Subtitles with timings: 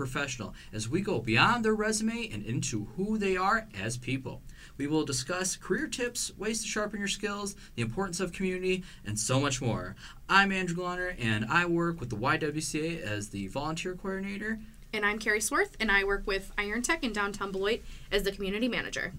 [0.00, 4.40] professional as we go beyond their resume and into who they are as people.
[4.78, 9.20] We will discuss career tips, ways to sharpen your skills, the importance of community, and
[9.20, 9.96] so much more.
[10.26, 14.58] I'm Andrew Glonner, and I work with the YWCA as the volunteer coordinator.
[14.94, 18.32] And I'm Carrie Swarth, and I work with Iron Tech in downtown Beloit as the
[18.32, 19.12] community manager.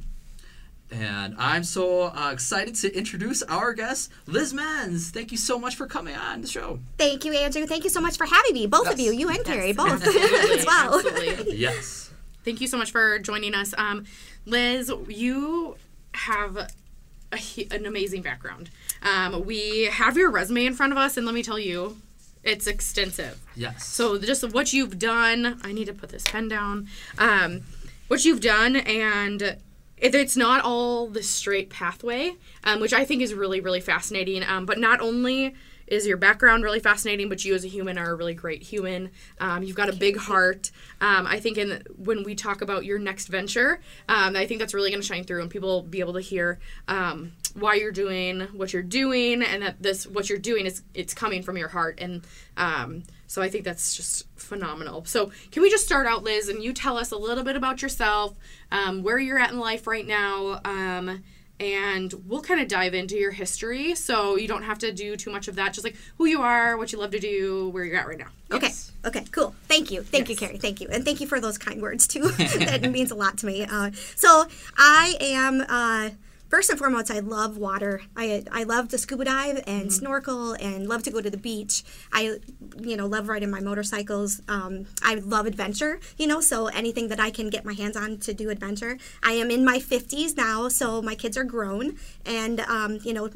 [0.91, 5.09] And I'm so uh, excited to introduce our guest, Liz Menz.
[5.11, 6.79] Thank you so much for coming on the show.
[6.97, 7.65] Thank you, Andrew.
[7.65, 8.67] Thank you so much for having me.
[8.67, 10.95] Both of you, you and Carrie, both as well.
[10.95, 11.55] absolutely.
[11.55, 12.11] Yes.
[12.43, 13.73] Thank you so much for joining us.
[13.77, 14.05] Um,
[14.45, 15.77] Liz, you
[16.13, 16.67] have a,
[17.71, 18.69] an amazing background.
[19.01, 21.97] Um, we have your resume in front of us, and let me tell you,
[22.43, 23.39] it's extensive.
[23.55, 23.85] Yes.
[23.85, 26.87] So just what you've done, I need to put this pen down.
[27.17, 27.61] Um,
[28.07, 29.57] what you've done, and
[30.01, 34.43] it, it's not all the straight pathway, um, which I think is really really fascinating.
[34.43, 35.55] Um, but not only
[35.91, 39.11] is your background really fascinating, but you as a human are a really great human.
[39.41, 40.71] Um, you've got a big heart.
[41.01, 44.73] Um, I think in when we talk about your next venture, um, I think that's
[44.73, 47.91] really going to shine through, and people will be able to hear um, why you're
[47.91, 51.67] doing what you're doing, and that this what you're doing is it's coming from your
[51.67, 55.05] heart, and um, so I think that's just phenomenal.
[55.05, 57.81] So can we just start out, Liz, and you tell us a little bit about
[57.81, 58.35] yourself,
[58.73, 60.59] um, where you're at in life right now.
[60.65, 61.23] Um,
[61.57, 65.31] and we'll kind of dive into your history so you don't have to do too
[65.31, 67.99] much of that just like who you are what you love to do where you're
[67.99, 68.71] at right now Okay.
[69.05, 69.23] Okay.
[69.31, 69.55] Cool.
[69.67, 70.01] Thank you.
[70.03, 70.39] Thank you, Yes.
[70.39, 70.57] Carrie.
[70.57, 72.27] Thank you, and thank you for those kind words too.
[72.31, 73.63] that means a lot to me.
[73.63, 74.45] Uh, so
[74.77, 75.61] I am.
[75.69, 76.09] Uh,
[76.51, 78.01] First and foremost, I love water.
[78.17, 81.81] I, I love to scuba dive and snorkel and love to go to the beach.
[82.11, 82.39] I,
[82.77, 84.41] you know, love riding my motorcycles.
[84.49, 88.17] Um, I love adventure, you know, so anything that I can get my hands on
[88.17, 88.97] to do adventure.
[89.23, 91.95] I am in my 50s now, so my kids are grown
[92.25, 93.29] and, um, you know,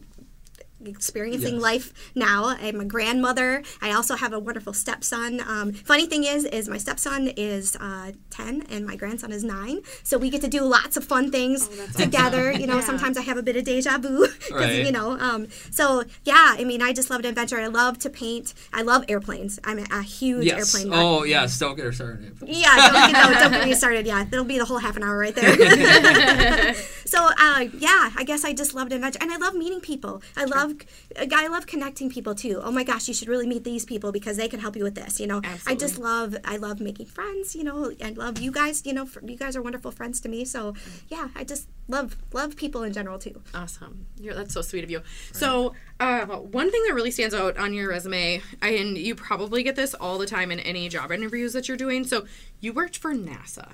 [0.88, 1.62] experiencing Yes.
[1.64, 2.56] life now.
[2.60, 3.64] I'm a grandmother.
[3.82, 5.42] I also have a wonderful stepson.
[5.42, 9.82] Um, funny thing is, is my stepson is uh, ten and my grandson is nine.
[10.04, 12.52] So we get to do lots of fun things together.
[12.52, 12.82] You know, Yeah.
[12.86, 14.86] sometimes I have a bit of deja vu because Right.
[14.86, 15.12] you know.
[15.20, 17.60] Um, so yeah, I mean, I just love to adventure.
[17.60, 18.54] I love to paint.
[18.74, 19.60] I love airplanes.
[19.64, 20.74] I'm a, a huge Yes.
[20.76, 20.90] airplane.
[20.92, 21.00] nut.
[21.04, 21.58] Oh, yes.
[21.60, 22.38] Don't get her started.
[22.46, 24.06] Yeah, don't, get- no, don't get me started.
[24.06, 25.56] Yeah, that'll be the whole half an hour right there.
[27.06, 30.22] so, uh, yeah, I guess I just loved adventure, and I love meeting people.
[30.36, 30.74] I love,
[31.18, 32.60] I love connecting people too.
[32.64, 34.96] Oh my gosh, you should really meet these people because they can help you with
[34.96, 35.20] this.
[35.20, 37.56] You know, I just love, I love making friends.
[37.56, 38.86] You know, I love you guys.
[38.86, 40.46] You know, you guys are wonderful friends to me.
[40.46, 40.74] So,
[41.10, 43.42] yeah, I just love love people in general too.
[43.54, 44.08] Awesome.
[44.20, 45.02] You're, that's so sweet of you.
[45.34, 49.76] So, uh, one thing that really stands out on your resume, and you probably get
[49.76, 52.06] this all the time in any job interviews that you're doing.
[52.06, 52.26] So,
[52.60, 53.70] you worked for NASA.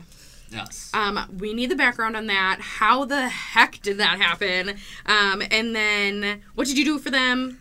[0.51, 0.91] Yes.
[0.93, 2.59] Um, we need the background on that.
[2.59, 4.77] How the heck did that happen?
[5.05, 7.60] Um, and then, what did you do for them?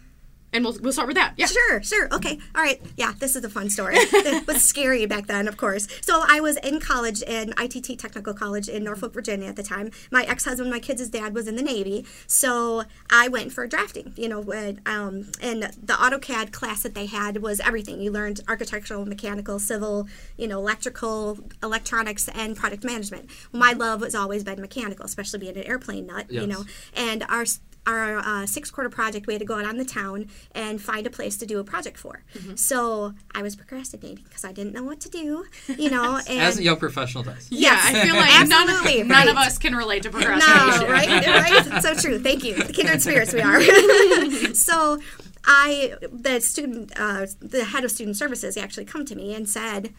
[0.52, 1.34] And we'll, we'll start with that.
[1.36, 1.46] Yeah.
[1.46, 2.08] Sure, sure.
[2.12, 2.38] Okay.
[2.54, 2.80] All right.
[2.96, 3.94] Yeah, this is a fun story.
[3.98, 5.86] it was scary back then, of course.
[6.00, 9.90] So I was in college in ITT Technical College in Norfolk, Virginia at the time.
[10.10, 12.04] My ex-husband, my kids' dad, was in the Navy.
[12.26, 17.06] So I went for drafting, you know, when, um, and the AutoCAD class that they
[17.06, 18.00] had was everything.
[18.00, 23.30] You learned architectural, mechanical, civil, you know, electrical, electronics, and product management.
[23.52, 26.64] My love has always been mechanical, especially being an airplane nut, you know.
[26.94, 27.44] And our
[27.86, 31.06] our uh, six quarter project, we had to go out on the town and find
[31.06, 32.22] a place to do a project for.
[32.54, 35.46] So I was procrastinating because I didn't know what to do,
[35.76, 36.20] you know.
[36.28, 37.48] And As a young professional does.
[37.50, 39.46] Yeah, I feel like none, Absolutely, none of right.
[39.46, 40.80] us can relate to procrastination.
[40.80, 41.32] no, procrastination.
[41.32, 41.82] right, right.
[41.82, 42.18] So true.
[42.18, 42.54] Thank you.
[42.54, 43.60] The kindred spirits we are.
[44.54, 44.98] so
[45.44, 49.92] I, the student, uh, the head of student services, actually come to me and said.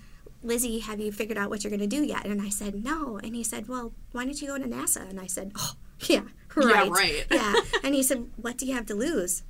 [0.44, 2.25] Lizzie, have you figured out what you're going to do yet?
[2.25, 3.19] And I said, no.
[3.24, 5.07] And he said, well, why don't you go to NASA?
[5.07, 5.74] And I said, oh,
[6.10, 6.24] yeah,
[6.56, 6.89] right.
[6.89, 7.25] right.
[7.31, 7.56] yeah.
[7.83, 9.44] And he said, what do you have to lose?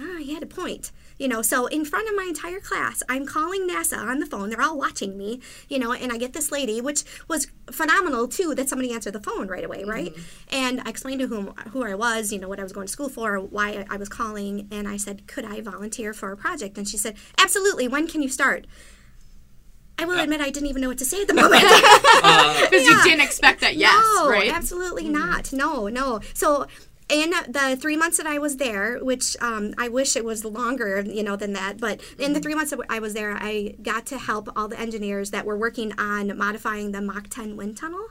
[0.00, 0.90] Ah, he had a point.
[1.18, 4.50] You know, so in front of my entire class, I'm calling NASA on the phone.
[4.50, 8.54] They're all watching me, you know, and I get this lady, which was phenomenal too,
[8.56, 10.12] that somebody answered the phone right away, right?
[10.50, 12.92] And I explained to whom who I was, you know, what I was going to
[12.92, 16.76] school for, why I was calling, and I said, could I volunteer for a project?
[16.76, 17.86] And she said, absolutely.
[17.86, 18.66] When can you start?
[19.98, 21.62] I will admit I didn't even know what to say at the moment.
[22.70, 24.50] Because you didn't expect that, yes, no, right?
[24.52, 25.52] absolutely not.
[25.52, 26.20] No, no.
[26.32, 26.66] So
[27.08, 31.02] in the three months that I was there, which um, I wish it was longer,
[31.02, 34.06] you know, than that, but in the three months that I was there, I got
[34.06, 38.06] to help all the engineers that were working on modifying the Mach 10 wind tunnel.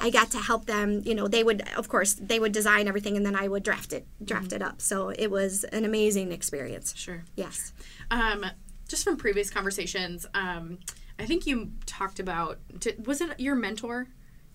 [0.00, 1.02] I got to help them.
[1.04, 3.92] You know, they would, of course, they would design everything, and then I would draft
[3.92, 4.80] it, draft it up.
[4.80, 6.94] So it was an amazing experience.
[6.96, 7.24] Sure.
[7.36, 7.72] Yes.
[8.10, 8.46] Um,
[8.88, 10.78] just from previous conversations, um,
[11.20, 12.58] I think you talked about,
[13.04, 14.08] was it your mentor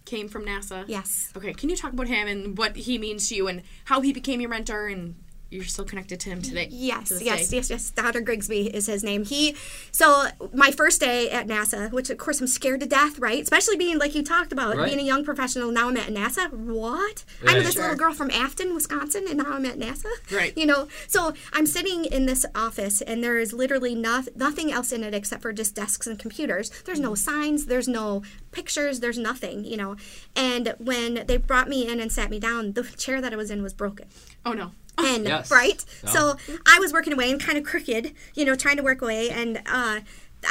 [0.05, 0.83] came from NASA?
[0.87, 1.31] Yes.
[1.35, 4.13] Okay, can you talk about him and what he means to you and how he
[4.13, 5.15] became your mentor and
[5.55, 6.67] you're still connected to him today.
[6.69, 7.57] Yes, to yes, day.
[7.57, 7.89] yes, yes.
[7.91, 8.21] Dr.
[8.21, 9.25] Grigsby is his name.
[9.25, 9.55] He,
[9.91, 13.41] so my first day at NASA, which of course I'm scared to death, right?
[13.41, 14.87] Especially being like you talked about, Right.
[14.87, 15.71] being a young professional.
[15.71, 16.51] Now I'm at NASA.
[16.51, 17.23] What?
[17.41, 17.63] I'm Right.
[17.63, 17.83] this Sure.
[17.83, 20.09] little girl from Afton, Wisconsin, and now I'm at NASA.
[20.31, 20.53] Right.
[20.57, 24.91] You know, so I'm sitting in this office, and there is literally no, nothing else
[24.91, 26.69] in it except for just desks and computers.
[26.85, 27.15] There's no mm-hmm.
[27.15, 27.65] signs.
[27.65, 28.99] There's no pictures.
[28.99, 29.63] There's nothing.
[29.65, 29.95] You know,
[30.35, 33.49] and when they brought me in and sat me down, the chair that I was
[33.49, 34.05] in was broken
[34.45, 34.71] Oh no.
[34.97, 35.51] And Yes.
[35.51, 36.09] right Yeah.
[36.09, 39.29] so i was working away and kind of crooked you know trying to work away
[39.29, 39.99] and uh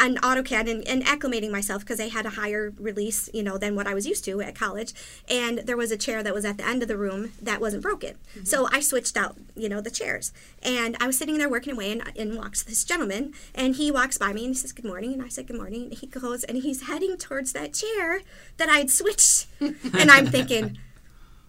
[0.03, 3.77] on AutoCAD and, and acclimating myself because I had a higher release, you know, than
[3.77, 4.93] what I was used to at college.
[5.29, 7.85] And there was a chair that was at the end of the room that wasn't
[7.85, 8.17] broken.
[8.43, 10.33] So I switched out, you know, the chairs.
[10.65, 14.33] And I was sitting there working away, and walks this gentleman, and he walks by
[14.33, 16.59] me and he says, "Good morning," and I said, "Good morning." And he goes and
[16.59, 18.23] he's heading towards that chair
[18.57, 20.77] that I'd switched, and I'm thinking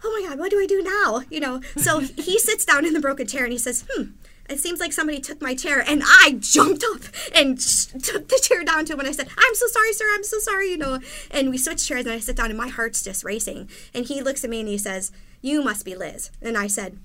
[0.06, 2.94] oh my god what do i do now you know so he sits down in
[2.94, 4.12] the broken chair and he says hmm
[4.48, 7.02] it seems like somebody took my chair and i jumped up
[7.34, 10.06] and sh- took the chair down to him and i said i'm so sorry sir
[10.14, 11.00] i'm so sorry you know
[11.32, 14.22] and we switched chairs and i sit down and my heart's just racing and he
[14.22, 15.12] looks at me and he says
[15.42, 17.00] you must be liz and i said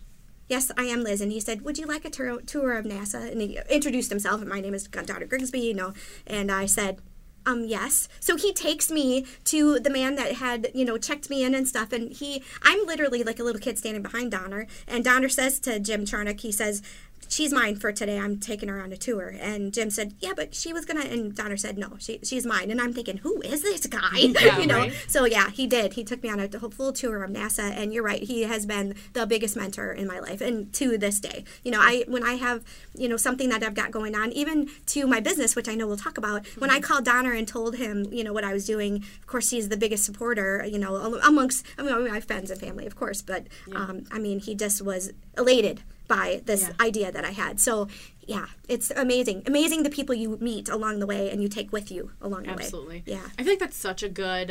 [0.50, 1.20] Yes, I am Liz.
[1.20, 3.30] And he said, Would you like a tour, tour of NASA?
[3.30, 4.40] And he introduced himself.
[4.40, 5.24] And my name is Dr.
[5.24, 5.92] Grigsby, you know.
[6.26, 6.98] And I said,
[7.46, 8.08] um, yes.
[8.20, 11.66] So he takes me to the man that had, you know, checked me in and
[11.66, 11.92] stuff.
[11.92, 14.66] And he, I'm literally like a little kid standing behind Donner.
[14.86, 16.82] And Donner says to Jim Charnock, he says,
[17.30, 18.18] She's mine for today.
[18.18, 19.32] I'm taking her on a tour.
[19.40, 21.02] And Jim said, Yeah, but she was gonna.
[21.02, 22.72] And Donner said, No, she, she's mine.
[22.72, 24.08] And I'm thinking, Who is this guy?
[24.40, 24.78] Yeah, you know.
[24.78, 24.92] right.
[25.06, 25.92] So yeah, he did.
[25.94, 27.70] He took me on a full tour of NASA.
[27.70, 31.20] And you're right, he has been the biggest mentor in my life, and to this
[31.20, 31.44] day.
[31.62, 34.68] You know, I when I have you know something that I've got going on, even
[34.86, 36.46] to my business, which I know we'll talk about.
[36.58, 39.50] When I called Donner and told him, you know, what I was doing, of course,
[39.50, 40.64] he's the biggest supporter.
[40.66, 43.22] You know, amongst I mean, my friends and family, of course.
[43.22, 45.82] But um, I mean, he just was elated
[46.16, 46.72] by this Yeah.
[46.88, 47.54] idea that I had.
[47.60, 47.88] So.
[48.26, 49.42] Yeah, it's amazing.
[49.46, 52.50] Amazing the people you meet along the way and you take with you along the
[52.58, 52.62] way.
[52.64, 53.02] Absolutely.
[53.14, 53.26] Yeah.
[53.36, 54.48] I feel like that's such a good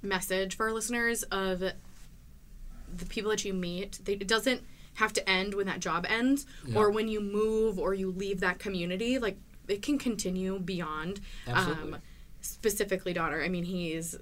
[0.00, 3.98] message for our listeners of the people that you meet.
[4.04, 4.62] They, it doesn't
[5.02, 8.60] have to end when that job ends or when you move or you leave that
[8.60, 9.18] community.
[9.18, 11.18] Like it can continue beyond.
[11.48, 11.94] Absolutely.
[11.94, 11.98] Um,
[12.40, 13.42] specifically, daughter.
[13.42, 14.16] I mean, he's.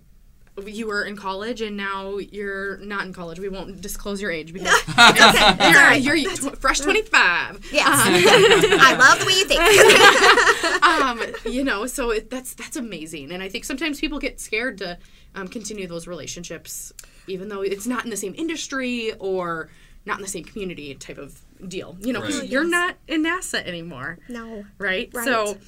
[0.63, 3.41] You were in college and now you're not in college.
[3.41, 5.99] We won't disclose your age because okay.
[5.99, 7.71] you're, you're tw- fresh 25.
[7.73, 7.85] Yes.
[7.89, 10.83] I love the way you think.
[10.85, 14.79] um, you know, so it, that's that's amazing, and I think sometimes people get scared
[14.79, 14.97] to
[15.35, 16.93] um, continue those relationships,
[17.27, 19.71] even though it's not in the same industry or
[20.07, 21.97] not in the same community type of deal.
[22.01, 22.49] You know, Right.
[22.49, 22.71] you're Yes.
[22.71, 24.65] not in NASA anymore, no.
[24.79, 25.11] right?
[25.13, 25.25] Right.
[25.25, 25.59] So,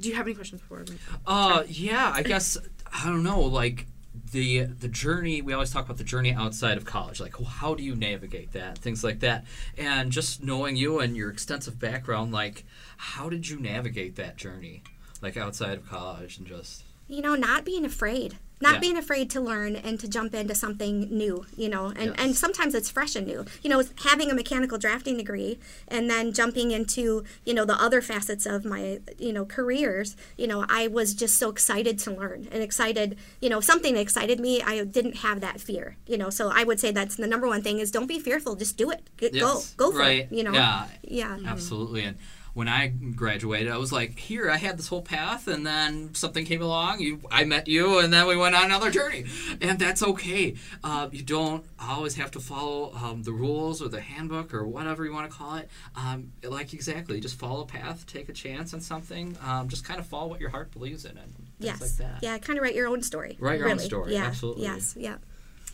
[0.00, 0.96] do you have any questions for me?
[1.26, 2.58] Uh, yeah, I guess
[2.94, 3.40] I don't know.
[3.40, 3.86] Like
[4.32, 7.20] the the journey, we always talk about the journey outside of college.
[7.20, 8.78] Like, well, how do you navigate that?
[8.78, 9.44] Things like that.
[9.76, 12.64] And just knowing you and your extensive background, like,
[12.96, 14.82] how did you navigate that journey,
[15.20, 18.80] like outside of college, and just you know, not being afraid, not Yeah.
[18.86, 22.72] being afraid to learn and to jump into something new, you know, and, and sometimes
[22.78, 23.44] it's fresh and new.
[23.62, 25.52] You know, having a mechanical drafting degree
[25.88, 30.46] and then jumping into, you know, the other facets of my, you know, careers, you
[30.50, 33.08] know, I was just so excited to learn and excited,
[33.40, 34.62] you know, something excited me.
[34.62, 37.62] I didn't have that fear, you know, so I would say that's the number one
[37.62, 39.02] thing is don't be fearful, just do it.
[39.18, 40.20] G- Yes, Go, go for right.
[40.20, 40.52] it, you know.
[40.52, 40.86] Yeah.
[41.02, 41.28] Yeah.
[41.36, 41.48] Mm-hmm.
[41.48, 42.02] Absolutely.
[42.04, 42.16] And
[42.54, 46.44] when I graduated, I was like, here, I had this whole path, and then something
[46.44, 47.00] came along.
[47.00, 49.24] You, I met you, and then we went on another journey,
[49.60, 50.54] and that's okay.
[50.82, 55.04] Uh, you don't always have to follow um, the rules or the handbook or whatever
[55.04, 55.68] you want to call it.
[55.96, 59.36] Um, like exactly, just follow a path, take a chance on something.
[59.44, 61.80] Um, just kind of follow what your heart believes in, and things Yes.
[61.80, 62.22] like that.
[62.22, 63.36] Yeah, kind of write your own story.
[63.40, 64.24] Write your own story, Yeah.
[64.26, 64.62] absolutely.
[64.62, 64.94] Yes.
[64.96, 65.16] Yeah.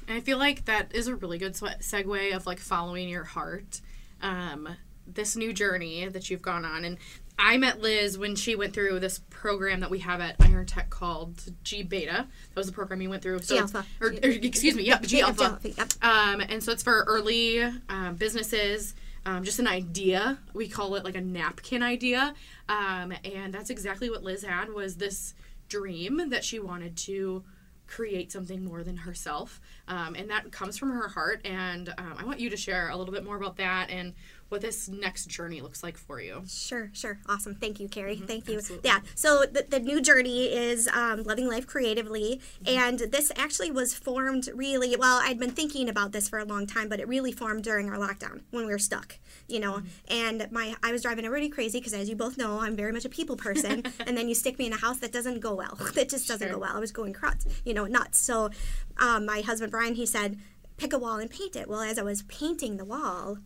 [0.08, 3.80] And I feel like that is a really good segue of like following your heart.
[4.22, 4.68] Um,
[5.14, 6.98] this new journey that you've gone on, and
[7.38, 10.90] I met Liz when she went through this program that we have at Iron Tech
[10.90, 12.26] called G Beta.
[12.26, 13.40] That was the program you went through.
[13.40, 13.86] So G Alpha.
[14.00, 15.58] or, or excuse me, yep, G Yeah, Alpha.
[15.62, 15.92] G Alpha, yep.
[16.02, 18.94] Um, and so it's for early um, businesses.
[19.26, 20.38] Um, just an idea.
[20.54, 22.34] We call it like a napkin idea.
[22.68, 25.34] Um, and that's exactly what Liz had was this
[25.68, 27.44] dream that she wanted to
[27.86, 29.60] create something more than herself.
[29.90, 31.42] Um, and that comes from her heart.
[31.44, 34.14] And um, I want you to share a little bit more about that and
[34.48, 36.42] what this next journey looks like for you.
[36.48, 37.20] Sure, sure.
[37.28, 37.54] Awesome.
[37.54, 38.16] Thank you, Carrie.
[38.16, 38.58] Thank you.
[38.58, 38.88] absolutely.
[38.88, 38.98] Yeah.
[39.14, 42.40] So the, the new journey is um, Loving Life Creatively.
[42.66, 46.66] And this actually was formed really, well, I'd been thinking about this for a long
[46.66, 49.18] time, but it really formed during our lockdown when we were stuck,
[49.48, 49.82] you know.
[50.08, 53.04] And my I was driving everybody crazy because, as you both know, I'm very much
[53.04, 53.84] a people person.
[54.04, 55.76] and then you stick me in a house that doesn't go well.
[55.94, 56.54] that just doesn't Sure.
[56.56, 56.76] go well.
[56.76, 58.18] I was going nuts, you know, nuts.
[58.18, 58.50] So
[58.98, 60.38] um, my husband, Brian, he said,
[60.76, 61.66] pick a wall and paint it.
[61.66, 63.38] Well, as I was painting the wall,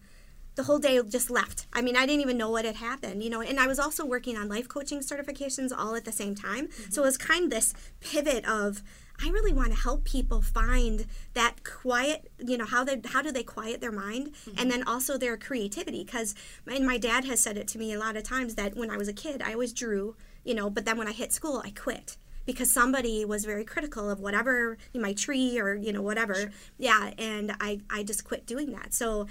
[0.57, 1.69] the whole day just left.
[1.73, 3.41] I mean, I didn't even know what had happened, you know.
[3.41, 6.67] And I was also working on life coaching certifications all at the same time.
[6.67, 6.91] Mm-hmm.
[6.91, 8.83] So it was kind of this pivot of
[9.25, 13.31] I really want to help people find that quiet, you know, how they how do
[13.31, 14.59] they quiet their mind mm-hmm.
[14.59, 16.35] and then also their creativity because
[16.67, 18.97] and my dad has said it to me a lot of times that when I
[18.97, 21.71] was a kid, I always drew, you know, but then when I hit school, I
[21.71, 26.51] quit because somebody was very critical of whatever my tree or you know whatever.
[26.79, 28.95] Yeah and i i just quit doing that.
[28.95, 29.27] So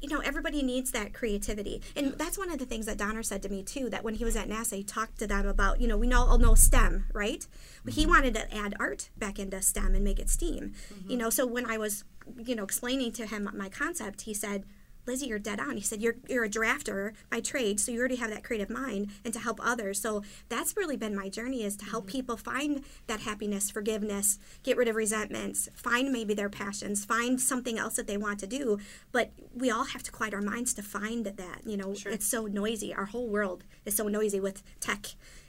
[0.00, 1.82] you know everybody needs that creativity.
[1.96, 4.24] And that's one of the things that donner said to me too that when he
[4.24, 7.46] was at nasa he talked to them about you know we all know stem right?
[7.84, 8.10] But he mm-hmm.
[8.10, 10.72] wanted to add art back into stem and make it steam.
[10.90, 11.16] You mm-hmm.
[11.18, 12.04] know so when i was
[12.44, 14.64] you know explaining to him my concept he said
[15.06, 15.76] Lizzie, you're dead on.
[15.76, 19.10] He said, you're, you're a drafter by trade, so you already have that creative mind
[19.24, 20.00] and to help others.
[20.00, 22.12] So that's really been my journey is to help mm-hmm.
[22.12, 27.78] people find that happiness, forgiveness, get rid of resentments, find maybe their passions, find something
[27.78, 28.78] else that they want to do.
[29.12, 31.60] But we all have to quiet our minds to find that.
[31.64, 32.94] You know, it's so noisy.
[32.94, 35.06] Our whole world is so noisy with tech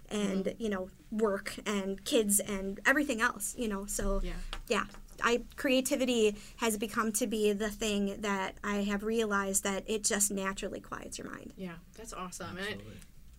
[0.09, 0.61] and, mm-hmm.
[0.61, 3.85] you know, work and kids and everything else, you know.
[3.85, 4.33] So, Yeah.
[4.67, 4.83] yeah
[5.23, 10.31] I creativity has become to be the thing that I have realized that it just
[10.31, 11.53] naturally quiets your mind.
[11.57, 12.57] Yeah, that's awesome.
[12.57, 12.81] And it,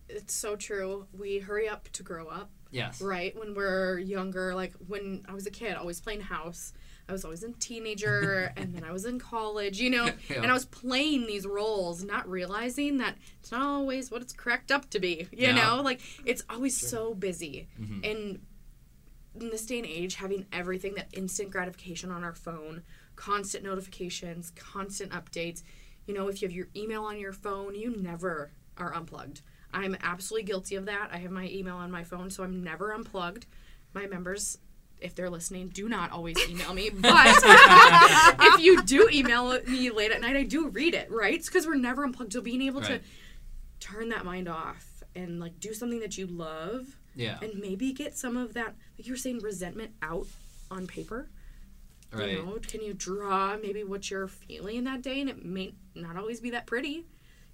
[0.09, 1.07] it's so true.
[1.17, 3.01] We hurry up to grow up, Yes.
[3.01, 3.37] right?
[3.37, 6.73] When we're younger, like when I was a kid, always playing house.
[7.09, 10.41] I was always a teenager and then I was in college, you know, Yeah.
[10.41, 14.71] and I was playing these roles, not realizing that it's not always what it's cracked
[14.73, 15.53] up to be, you Yeah.
[15.55, 15.81] know?
[15.81, 17.67] Like it's always so busy.
[17.79, 17.99] Mm-hmm.
[18.03, 18.39] And
[19.41, 22.83] in this day and age, having everything that instant gratification on our phone,
[23.15, 25.63] constant notifications, constant updates.
[26.05, 29.41] You know, if you have your email on your phone, you never are unplugged.
[29.73, 31.09] I'm absolutely guilty of that.
[31.11, 33.45] I have my email on my phone, so I'm never unplugged.
[33.93, 34.57] My members,
[35.01, 36.89] if they're listening, do not always email me.
[37.01, 37.35] But
[38.39, 41.43] if you do email me late at night, I do read it, right?
[41.43, 42.33] Because we're never unplugged.
[42.33, 43.01] So being able Right.
[43.03, 43.09] to
[43.79, 47.37] turn that mind off and like do something that you love Yeah.
[47.41, 50.27] and maybe get some of that like you were saying resentment out
[50.71, 51.29] on paper
[52.13, 52.31] Right.
[52.37, 56.15] you know can you draw maybe what you're feeling that day and it may not
[56.15, 57.05] always be that pretty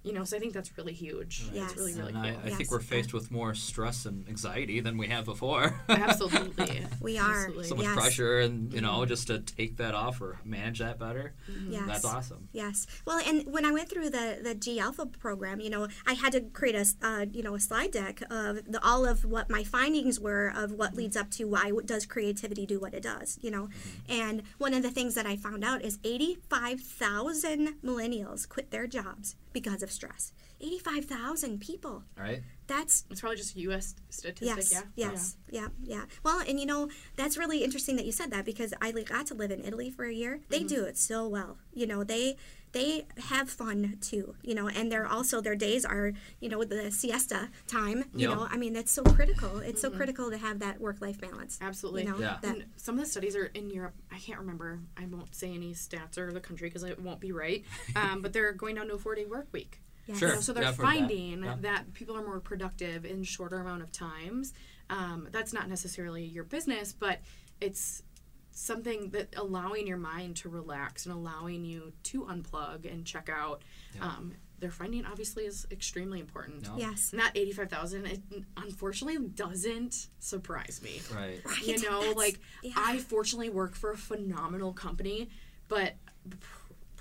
[0.04, 1.70] you know so i think that's really huge Yes.
[1.70, 2.70] it's really really and I, cool I think Yes.
[2.70, 5.74] we're faced with more stress and anxiety than we have before.
[5.88, 7.46] absolutely We are.
[7.46, 7.64] Absolutely.
[7.64, 7.94] so much Yes.
[7.94, 9.08] pressure, and you know, mm-hmm.
[9.08, 11.34] just to take that off or manage that better.
[11.50, 11.72] Mm-hmm.
[11.72, 11.86] Yes.
[11.86, 12.48] That's awesome.
[12.52, 12.86] Yes.
[13.04, 16.32] Well, and when I went through the the G Alpha program, you know, I had
[16.32, 19.50] to create a s- uh, you know a slide deck of the, all of what
[19.50, 20.98] my findings were of what mm-hmm.
[20.98, 23.68] leads up to why does creativity do what it does, you know.
[24.08, 29.36] And one of the things that I found out is 85,000 millennials quit their jobs
[29.52, 30.32] because of stress.
[30.60, 32.02] 85,000 people.
[32.18, 32.42] Right.
[32.66, 35.68] That's it's probably just us statistic Yes, yeah yes, yeah.
[35.82, 39.26] yeah, Well, and you know that's really interesting that you said that because I got
[39.26, 40.40] to live in Italy for a year.
[40.48, 40.66] They Mm-hmm.
[40.68, 41.58] do it so well.
[41.74, 42.36] You know, they
[42.72, 44.34] they have fun too.
[44.42, 48.04] You know, and they're also their days are you know the siesta time.
[48.14, 48.34] You Yeah.
[48.34, 49.58] know, I mean that's so critical.
[49.58, 51.56] It's so critical to have that work life balance.
[51.56, 51.66] Mm-hmm.
[51.66, 52.04] Absolutely.
[52.04, 52.38] You know, Yeah.
[52.40, 53.94] that- And some of the studies are in Europe.
[54.10, 54.80] I can't remember.
[54.96, 57.62] I won't say any stats or the country because it won't be right.
[57.96, 59.80] Um, but they're going down to a four-day work week.
[60.06, 60.18] Yes.
[60.18, 60.28] Sure.
[60.30, 60.82] You know, so they're Yeah, I've that.
[60.82, 61.56] finding Yeah.
[61.60, 61.94] that.
[61.94, 64.52] people are more productive in shorter amount of times.
[64.90, 67.20] Um, that's not necessarily your business, but
[67.60, 68.02] it's
[68.50, 73.62] something that allowing your mind to relax and allowing you to unplug and check out.
[74.00, 76.62] Um, they're finding obviously is extremely important.
[76.62, 76.76] No.
[76.78, 77.10] Yes.
[77.12, 78.22] And that eighty-five thousand, it
[78.56, 81.00] unfortunately doesn't surprise me.
[81.14, 81.44] Right.
[81.44, 81.62] Right.
[81.66, 82.72] You know, That's- like yeah.
[82.76, 85.28] I fortunately work for a phenomenal company,
[85.68, 85.94] but
[86.30, 86.36] p-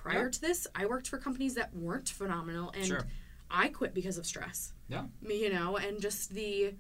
[0.04, 0.30] prior Yeah.
[0.32, 3.08] to this, I worked for companies that weren't phenomenal, and Sure.
[3.50, 4.74] I quit because of stress.
[4.90, 5.06] Yeah.
[5.22, 6.76] You know, and just the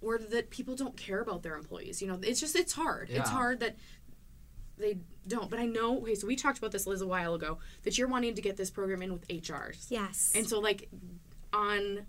[0.00, 2.02] or that people don't care about their employees.
[2.02, 3.08] You know, it's just it's hard.
[3.10, 3.76] It's hard that
[4.76, 4.98] they
[5.28, 5.48] don't.
[5.50, 5.98] But I know.
[6.00, 8.56] Okay, so we talked about this Liz a while ago that you're wanting to get
[8.56, 9.86] this program in with HRs.
[9.90, 10.32] Yes.
[10.34, 10.88] And so, like,
[11.52, 12.06] on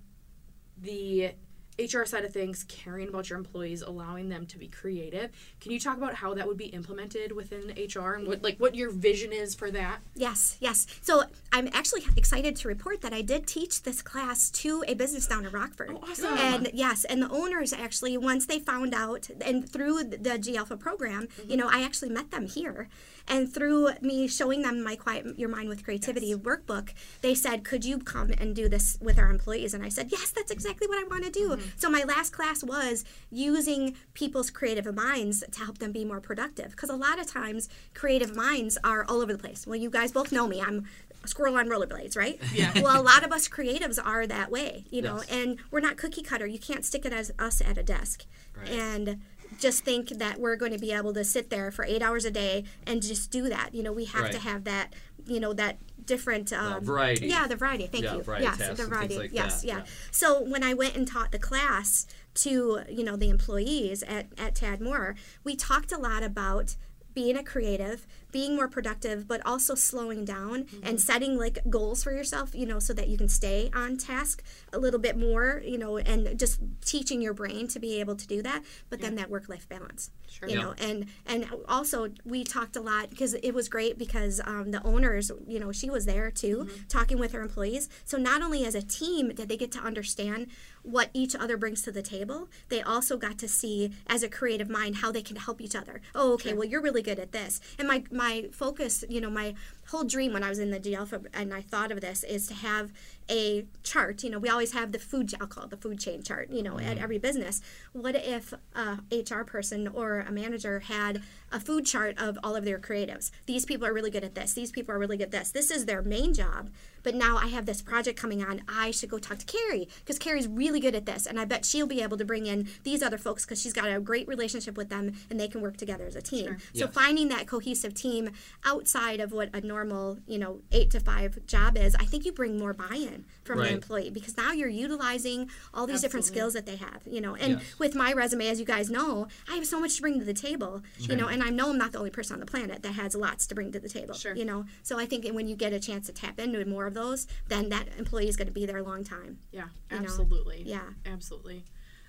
[0.81, 1.33] the
[1.79, 5.31] HR side of things, caring about your employees, allowing them to be creative.
[5.59, 8.75] Can you talk about how that would be implemented within HR and what, like, what
[8.75, 9.99] your vision is for that?
[10.15, 10.85] Yes, yes.
[11.01, 15.27] So I'm actually excited to report that I did teach this class to a business
[15.27, 15.91] down in Rockford.
[15.93, 16.37] Oh, awesome.
[16.37, 20.77] And yes, and the owners actually, once they found out, and through the G Alpha
[20.77, 21.51] program, Mm-hmm.
[21.51, 22.89] you know, I actually met them here.
[23.27, 26.89] And through me showing them my Quiet Your Mind with Creativity workbook,
[27.21, 29.73] they said, Could you come and do this with our employees?
[29.73, 31.49] And I said, Yes, that's exactly what I want to do.
[31.51, 31.62] Mm-hmm.
[31.63, 31.77] Mm-hmm.
[31.77, 36.71] So my last class was using people's creative minds to help them be more productive.
[36.71, 39.65] Because a lot of times, creative minds are all over the place.
[39.67, 40.61] Well, you guys both know me.
[40.61, 40.85] I'm
[41.23, 42.39] a squirrel on rollerblades, right?
[42.53, 42.71] Yeah.
[42.81, 45.31] Well, a lot of us creatives are that way, you know, Yes.
[45.31, 46.45] and we're not cookie cutter.
[46.45, 48.25] You can't stick it as us at a desk.
[48.57, 48.69] Right.
[48.69, 49.21] And
[49.59, 52.31] just think that we're going to be able to sit there for eight hours a
[52.31, 53.73] day and just do that.
[53.73, 54.93] You know, we have to have that.
[55.25, 57.27] You know that different um, variety.
[57.27, 57.87] Yeah, the variety.
[57.87, 58.23] Thank Yeah, you.
[58.23, 59.17] variety yes, the variety.
[59.17, 59.77] like yes, that, yeah.
[59.77, 59.83] yeah.
[60.11, 62.05] So when I went and taught the class
[62.35, 66.75] to you know the employees at at Tadmore, we talked a lot about
[67.13, 70.85] being a creative, being more productive, but also slowing down Mm-hmm.
[70.87, 74.43] and setting like goals for yourself, you know, so that you can stay on task
[74.71, 78.27] a little bit more, you know, and just teaching your brain to be able to
[78.27, 78.63] do that.
[78.89, 80.47] But then that work life balance, Sure.
[80.49, 80.61] you Yeah.
[80.63, 84.81] know, and and also we talked a lot because it was great because um, the
[84.83, 87.89] owners, you know, she was there too, talking with her employees.
[88.05, 90.47] So not only as a team did they get to understand
[90.83, 94.69] what each other brings to the table, they also got to see as a creative
[94.69, 96.01] mind how they can help each other.
[96.13, 97.59] Oh, okay, well you're really good at this.
[97.79, 99.55] And my my focus, you know, my
[99.87, 102.47] whole dream when I was in the G Alpha and I thought of this is
[102.47, 102.91] to have
[103.29, 104.23] a chart.
[104.23, 106.49] You know, we always have the food I'll call it the food chain chart.
[106.49, 107.03] You know, at mm-hmm.
[107.03, 107.61] every business.
[107.93, 112.65] What if a HR person or a manager had a food chart of all of
[112.65, 113.31] their creatives?
[113.45, 114.53] These people are really good at this.
[114.53, 115.51] These people are really good at this.
[115.51, 116.69] This is their main job.
[117.03, 118.61] But now I have this project coming on.
[118.67, 121.65] I should go talk to Carrie because Carrie's really good at this, and I bet
[121.65, 124.77] she'll be able to bring in these other folks because she's got a great relationship
[124.77, 126.57] with them, and they can work together as a team.
[126.73, 126.93] So Yes.
[126.93, 128.31] finding that cohesive team
[128.63, 132.31] outside of what a normal, you know, eight to five job is, I think you
[132.31, 132.73] bring more
[133.13, 133.67] buy-in from Right.
[133.69, 137.35] the employee because now you're utilizing all these different skills that they have, you know.
[137.35, 137.79] And Yes.
[137.79, 140.33] with my resume, as you guys know, I have so much to bring to the
[140.33, 142.93] table, you know, and I know I'm not the only person on the planet that
[142.93, 144.35] has lots to bring to the table, Sure.
[144.35, 144.65] you know.
[144.83, 147.69] So I think when you get a chance to tap into more of those, then
[147.69, 149.39] that employee is going to be there a long time.
[149.51, 150.03] Yeah, you know?
[150.03, 150.63] absolutely.
[150.65, 150.89] Yeah.
[151.05, 151.65] absolutely.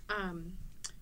[0.09, 0.55] Um,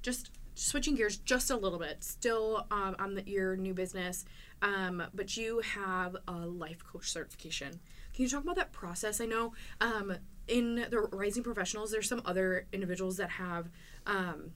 [0.02, 4.24] just switching gears just a little bit, still um, on the, your new business,
[4.60, 7.80] um, but you have a life coach certification.
[8.14, 9.20] Can you talk about that process?
[9.20, 10.16] I know um,
[10.48, 13.68] in the Rising Professionals, there's some other individuals that have.
[14.06, 14.52] Um,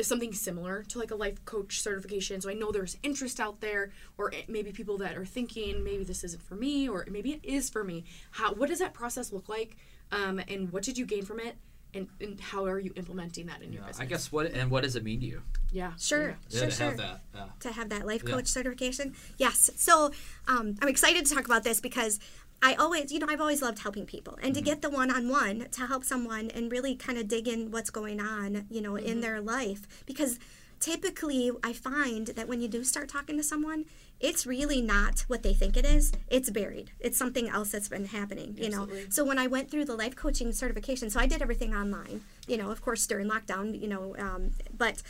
[0.00, 2.40] something similar to like a life coach certification.
[2.40, 6.22] So I know there's interest out there, or maybe people that are thinking maybe this
[6.22, 8.04] isn't for me, or maybe it is for me.
[8.30, 9.76] How what does that process look like,
[10.12, 11.56] um, and what did you gain from it,
[11.92, 14.00] and, and how are you implementing that in your business?
[14.00, 15.42] I guess what and what does it mean to you?
[15.72, 15.92] Yeah.
[15.98, 16.86] Sure, Yeah, sure, to sure.
[16.86, 17.20] have that.
[17.34, 17.44] Yeah.
[17.60, 18.34] to have that life Yeah.
[18.34, 19.14] coach certification.
[19.38, 19.70] Yes.
[19.76, 20.10] So
[20.48, 22.18] um, I'm excited to talk about this because
[22.62, 25.28] I always, you know, I've always loved helping people and to get the one on
[25.28, 28.96] one to help someone and really kind of dig in what's going on, you know,
[28.96, 29.86] in their life.
[30.04, 30.38] Because
[30.78, 33.84] typically I find that when you do start talking to someone,
[34.18, 36.12] it's really not what they think it is.
[36.28, 36.90] It's buried.
[37.00, 38.88] It's something else that's been happening, you know.
[39.08, 42.58] So when I went through the life coaching certification, so I did everything online, you
[42.58, 45.02] know, of course during lockdown, you know, um, but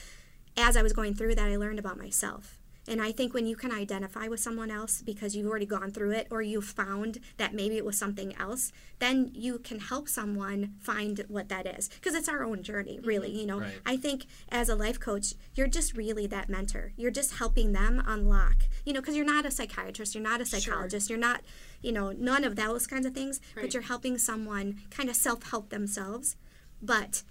[0.57, 2.61] as I was going through that, I learned about myself.
[2.89, 6.11] And I think when you can identify with someone else because you've already gone through
[6.13, 10.75] it or you found that maybe it was something else, then you can help someone
[10.81, 11.89] find what that is.
[11.89, 13.07] Because it's our own journey, mm-hmm.
[13.07, 13.31] really.
[13.31, 13.75] You know, Right.
[13.85, 16.93] I think as a life coach, you're just really that mentor.
[16.97, 20.47] You're just helping them unlock, you know, because you're not a psychiatrist, you're not a
[20.47, 21.43] psychologist, you're not,
[21.83, 23.67] you know, none of those kinds of things, Right.
[23.67, 26.35] but you're helping someone kind of self help themselves.
[26.83, 27.23] But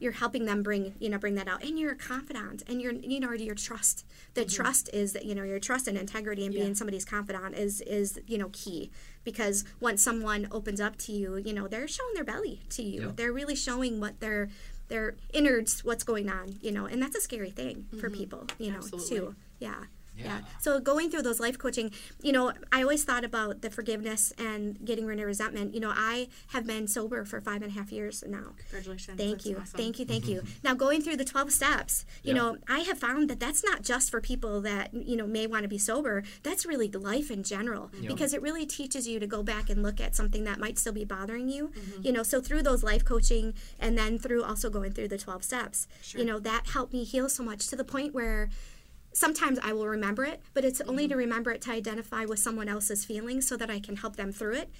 [0.00, 2.92] you're helping them bring you know bring that out and you're a confidant and you're
[2.94, 6.52] you know your trust the trust is that you know your trust and integrity and
[6.52, 6.58] Mm-hmm.
[6.58, 6.64] Yeah.
[6.64, 8.90] being somebody's confidant is is you know key
[9.22, 13.02] because once someone opens up to you you know they're showing their belly to you
[13.02, 13.12] Yeah.
[13.14, 14.48] they're really showing what their
[14.88, 18.70] their innards what's going on you know and that's a scary thing for people you
[18.72, 18.94] know Mm-hmm.
[18.96, 19.18] Absolutely.
[19.18, 19.84] too yeah
[20.24, 20.38] yeah.
[20.38, 20.40] Yeah.
[20.60, 21.90] So going through those life coaching,
[22.22, 25.74] you know, I always thought about the forgiveness and getting rid of resentment.
[25.74, 28.54] You know, I have been sober for five and a half years now.
[28.58, 29.16] Congratulations.
[29.18, 29.56] Thank you.
[29.58, 29.78] awesome.
[29.78, 30.04] Thank you.
[30.04, 30.42] Thank you.
[30.62, 32.38] Now, going through the 12 steps, you Yeah.
[32.40, 35.62] know, I have found that that's not just for people that, you know, may want
[35.64, 36.22] to be sober.
[36.42, 38.08] That's really the life in general Yeah.
[38.08, 40.92] because it really teaches you to go back and look at something that might still
[40.92, 41.68] be bothering you.
[41.68, 42.02] Mm-hmm.
[42.06, 45.42] You know, so through those life coaching and then through also going through the 12
[45.44, 46.20] steps, Sure.
[46.20, 48.50] you know, that helped me heal so much to the point where
[49.20, 51.10] sometimes I will remember it, but it's only Mm-hmm.
[51.12, 54.32] to remember it to identify with someone else's feelings so that I can help them
[54.32, 54.70] through it.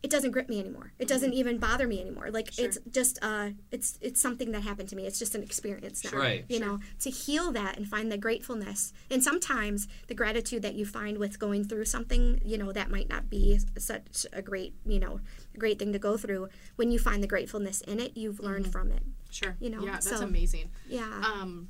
[0.00, 0.92] It doesn't grip me anymore.
[1.00, 2.30] It doesn't even bother me anymore.
[2.30, 2.54] Like Mm-hmm.
[2.62, 2.64] Sure.
[2.66, 5.02] it's just uh it's it's something that happened to me.
[5.08, 6.16] It's just an experience now.
[6.16, 6.44] Right.
[6.48, 8.92] You know, to heal that and find the gratefulness.
[9.10, 13.08] And sometimes the gratitude that you find with going through something, you know, that might
[13.14, 15.14] not be such a great, you know,
[15.58, 16.48] great thing to go through.
[16.76, 18.78] When you find the gratefulness in it, you've learned Mm-hmm.
[18.78, 19.02] from it.
[19.30, 19.56] Sure.
[19.60, 20.70] you know, Yeah, that's so- amazing.
[20.88, 21.10] Yeah.
[21.24, 21.68] Um,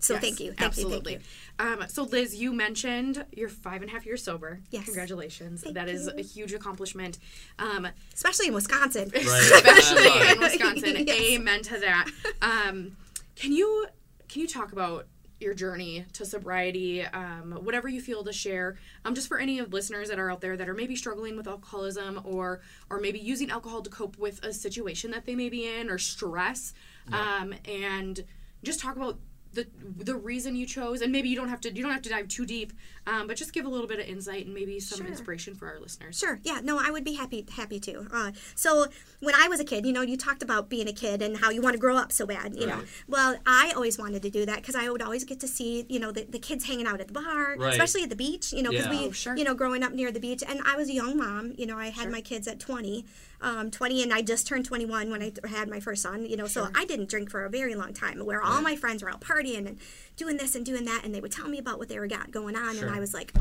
[0.00, 0.46] so yes, thank you.
[0.52, 1.12] Thank absolutely.
[1.14, 1.20] you.
[1.58, 1.82] Thank you.
[1.84, 4.60] Um, so, Liz, you mentioned you're five and a half years sober.
[4.70, 4.84] Yes.
[4.86, 5.62] Congratulations.
[5.62, 6.12] Thank That is you.
[6.18, 7.18] a huge accomplishment.
[7.58, 9.10] Um, Especially in Wisconsin.
[9.14, 9.24] Right.
[9.24, 10.96] especially Uh, in Wisconsin.
[11.06, 11.20] Yes.
[11.32, 12.10] Amen to that.
[12.42, 12.96] Um,
[13.36, 13.86] can you
[14.28, 15.06] can you talk about
[15.40, 19.72] your journey to sobriety, um, whatever you feel to share, um, just for any of
[19.72, 22.60] listeners that are out there that are maybe struggling with alcoholism or
[22.90, 25.96] or maybe using alcohol to cope with a situation that they may be in or
[25.98, 26.74] stress,
[27.12, 28.24] um, and
[28.62, 29.18] just talk about
[29.52, 29.66] the
[29.98, 32.28] the reason you chose, and maybe you don't have to you don't have to dive
[32.28, 32.72] too deep,
[33.06, 35.06] um, but just give a little bit of insight and maybe some Sure.
[35.06, 36.18] inspiration for our listeners.
[36.18, 36.38] Sure.
[36.44, 36.60] Yeah.
[36.62, 38.06] No, I would be happy happy to.
[38.12, 38.86] Uh, so
[39.20, 41.50] when I was a kid, you know, you talked about being a kid and how
[41.50, 42.54] you want to grow up so bad.
[42.56, 45.48] You know, well, I always wanted to do that because I would always get to
[45.48, 47.72] see, you know, the, the kids hanging out at the bar, Right.
[47.72, 48.52] especially at the beach.
[48.52, 49.00] You know, because Yeah.
[49.00, 49.36] we, Oh, sure.
[49.36, 51.54] you know, growing up near the beach, and I was a young mom.
[51.58, 53.04] You know, I had my kids at twenty.
[53.42, 56.46] Um, 20 and I just turned 21 when I had my first son, you know,
[56.46, 59.20] so I didn't drink for a very long time where all my friends were out
[59.22, 59.78] partying and
[60.16, 62.30] doing this and doing that and they would tell me about what they were got
[62.30, 62.86] going on Sure.
[62.86, 63.32] and I was like,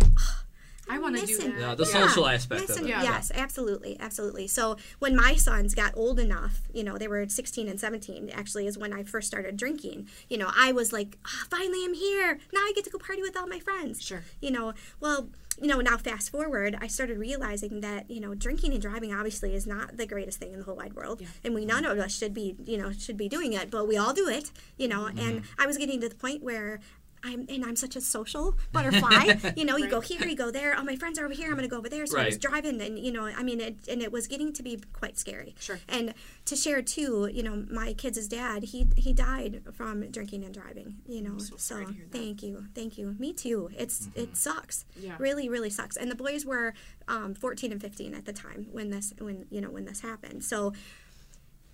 [0.92, 1.60] I want to do missing- that.
[1.60, 2.90] Yeah, the social aspect of Listen, it.
[2.90, 3.04] Yeah.
[3.04, 4.48] Yes, absolutely, absolutely.
[4.48, 8.32] So when my sons got old enough, you know, they were 16 and 17.
[8.34, 10.08] Actually, is when I first started drinking.
[10.30, 12.40] You know, I was like, "Ah, finally, I'm here.
[12.52, 14.02] Now I get to go party with all my friends.
[14.02, 14.24] Sure.
[14.42, 15.30] You know, well,
[15.62, 19.54] you know, now fast forward, I started realizing that you know, drinking and driving obviously
[19.54, 21.28] is not the greatest thing in the whole wide world, Yeah.
[21.44, 23.98] and we none of us should be, you know, should be doing it, but we
[23.98, 24.52] all do it.
[24.78, 25.20] You know, mm-hmm.
[25.20, 26.80] and I was getting to the point where.
[27.24, 29.36] I'm and I'm such a social butterfly.
[29.56, 30.76] you know, you go here, you go there.
[30.78, 31.48] Oh, my friends are over here.
[31.48, 32.06] I'm going to go over there.
[32.06, 34.64] So I was driving, and you know, I mean, it, and it was getting to
[34.64, 35.56] be quite scary.
[35.60, 35.80] Sure.
[35.88, 36.14] And
[36.46, 40.98] to share too, you know, my kids' dad, he he died from drinking and driving.
[41.08, 42.18] You know, so sorry to hear that.
[42.18, 43.16] thank you, thank you.
[43.20, 43.70] Me too.
[43.78, 44.86] It's it sucks.
[45.00, 45.16] Yeah.
[45.20, 45.98] Really, really sucks.
[45.98, 46.74] And the boys were
[47.08, 50.44] um, 14 and 15 at the time when this when you know when this happened.
[50.44, 50.74] So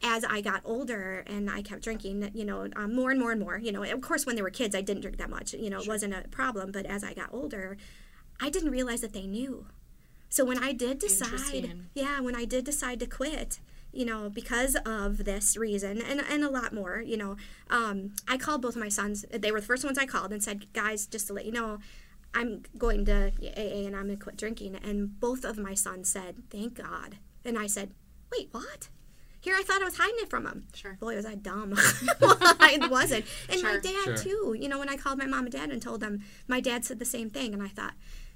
[0.03, 3.39] as I got older and I kept drinking, you know, um, more and more and
[3.39, 5.69] more, you know, of course, when they were kids, I didn't drink that much, you
[5.69, 6.71] know, it wasn't a problem.
[6.71, 7.77] But as I got older,
[8.39, 9.67] I didn't realize that they knew.
[10.29, 13.59] So when I did decide, yeah, when I did decide to quit,
[13.93, 17.37] you know, because of this reason and, and a lot more, you know,
[17.69, 19.25] um, I called both of my sons.
[19.31, 21.79] They were the first ones I called and said, guys, just to let you know,
[22.33, 24.75] I'm going to AA and I'm going to quit drinking.
[24.83, 27.17] And both of my sons said, thank God.
[27.45, 27.91] And I said,
[28.29, 28.89] wait, what?
[29.45, 30.65] Here I thought I was hiding it from them.
[30.73, 30.97] Sure.
[30.99, 31.75] Boy, was I dumb.
[32.19, 33.25] well, I wasn't.
[33.47, 34.17] And my dad, Sure.
[34.17, 34.55] too.
[34.59, 36.97] You know, when I called my mom and dad and told them, my dad said
[36.97, 37.53] the same thing.
[37.53, 37.93] And I thought,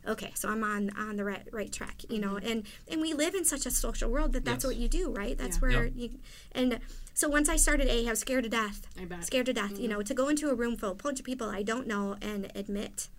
[0.08, 2.34] okay, so I'm on on the right right track, you know.
[2.36, 2.48] Mm-hmm.
[2.52, 4.69] And and we live in such a social world that that's Yes.
[4.69, 5.36] what you do, right?
[5.36, 5.62] That's Yeah.
[5.62, 5.93] where Yep.
[5.95, 6.10] you
[6.52, 6.80] and
[7.15, 8.88] so once I started A, I was scared to death.
[9.02, 9.26] I bet.
[9.26, 9.93] Scared to death, you mm-hmm.
[9.93, 12.17] know, to go into a room full of a bunch of people I don't know
[12.22, 13.10] and admit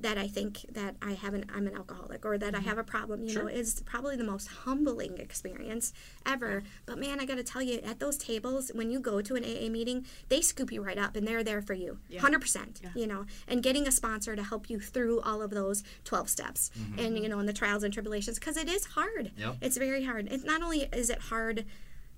[0.00, 2.68] that I think that I have an I'm an alcoholic or that I mm-hmm.
[2.68, 5.92] have a problem, you know, is probably the most humbling experience
[6.26, 6.62] ever.
[6.86, 9.44] But man, I got to tell you, at those tables, when you go to an
[9.44, 12.20] AA meeting, they scoop you right up and they're there for you, Yeah.
[12.20, 12.80] hundred percent.
[12.82, 12.90] Yeah.
[12.94, 16.70] You know, and getting a sponsor to help you through all of those twelve steps,
[16.78, 16.98] mm-hmm.
[16.98, 19.32] and you know, and the trials and tribulations, because it is hard.
[19.36, 19.56] Yep.
[19.60, 20.28] It's very hard.
[20.30, 21.64] It's not only is it hard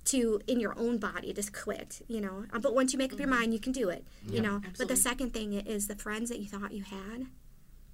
[0.03, 3.19] to in your own body just quit you know uh, but once you make up
[3.19, 3.39] your mm-hmm.
[3.39, 6.39] mind you can do it you know but the second thing is the friends that
[6.39, 7.27] you thought you had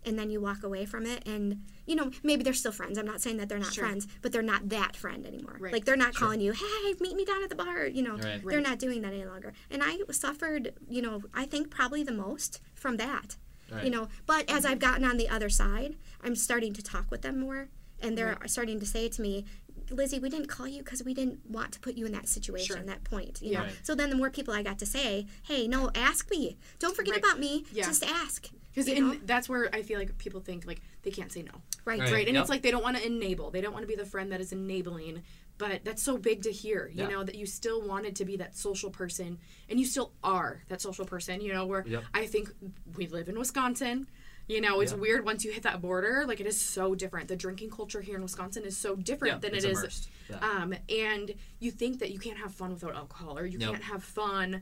[0.05, 3.05] and then you walk away from it and you know maybe they're still friends i'm
[3.05, 3.85] not saying that they're not Sure.
[3.85, 5.73] friends but they're not that friend anymore Right.
[5.73, 8.41] like they're not calling you hey meet me down at the bar you know Right.
[8.45, 8.63] they're Right.
[8.63, 12.59] not doing that any longer and i suffered you know i think probably the most
[12.73, 13.37] from that
[13.71, 13.83] Right.
[13.83, 14.73] you know but as mm-hmm.
[14.73, 18.37] i've gotten on the other side i'm starting to talk with them more and they're
[18.39, 18.49] Right.
[18.49, 19.45] starting to say to me
[19.91, 22.75] lizzie we didn't call you because we didn't want to put you in that situation
[22.77, 22.83] Sure.
[22.85, 23.59] that point you Yeah.
[23.59, 23.75] know Right.
[23.83, 27.13] so then the more people i got to say hey no ask me don't forget
[27.15, 27.23] Right.
[27.23, 27.85] about me Yeah.
[27.85, 29.19] just ask Because you know?
[29.25, 31.61] that's where I feel like people think like they can't say no.
[31.85, 32.11] right Right.
[32.11, 32.27] Right.
[32.27, 32.41] And Yep.
[32.43, 33.49] it's like they don't want to enable.
[33.49, 35.23] They don't want to be the friend that is enabling.
[35.57, 37.07] But that's so big to hear, you Yeah.
[37.09, 40.79] know, that you still wanted to be that social person and you still are that
[40.81, 42.03] social person, you know, where Yep.
[42.13, 42.51] I think
[42.95, 44.07] we live in Wisconsin.
[44.47, 44.97] You know, it's Yeah.
[44.99, 46.23] weird once you hit that border.
[46.25, 47.27] Like it is so different.
[47.27, 49.79] The drinking culture here in Wisconsin is so different Yeah, than it's it is.
[49.79, 50.09] immersed.
[50.29, 50.37] Yeah.
[50.37, 53.71] Um, and you think that you can't have fun without alcohol, or you Nope.
[53.73, 54.61] can't have fun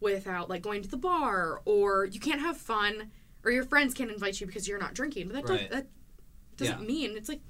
[0.00, 3.10] without like going to the bar, or you can't have fun,
[3.44, 5.28] or your friends can't invite you because you're not drinking.
[5.28, 5.60] But that Right.
[5.62, 5.86] does, that
[6.56, 6.86] doesn't Yeah.
[6.86, 7.40] mean it's like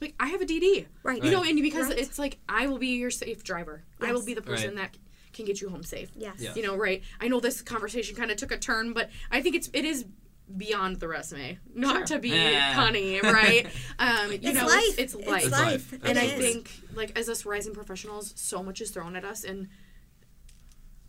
[0.00, 1.22] like I have a DD, Right.
[1.22, 1.98] You know, and because Right.
[1.98, 3.84] it's like I will be your safe driver.
[4.00, 4.92] I will be the person Right.
[4.92, 4.98] that
[5.32, 6.10] can get you home safe.
[6.16, 6.54] yes Yeah.
[6.54, 7.02] You know, right?
[7.20, 10.04] I know this conversation kind of took a turn, but I think it's it is
[10.56, 11.58] beyond the resume.
[11.74, 12.16] Not Sure.
[12.16, 12.74] to be Yeah.
[12.74, 13.66] punny, right?
[13.98, 15.42] Um, you it's know, life It's, it's it's life.
[15.44, 15.92] It's life, life.
[16.04, 16.32] And It I is.
[16.40, 19.44] think, like, as us rising professionals, so much is thrown at us.
[19.44, 19.68] And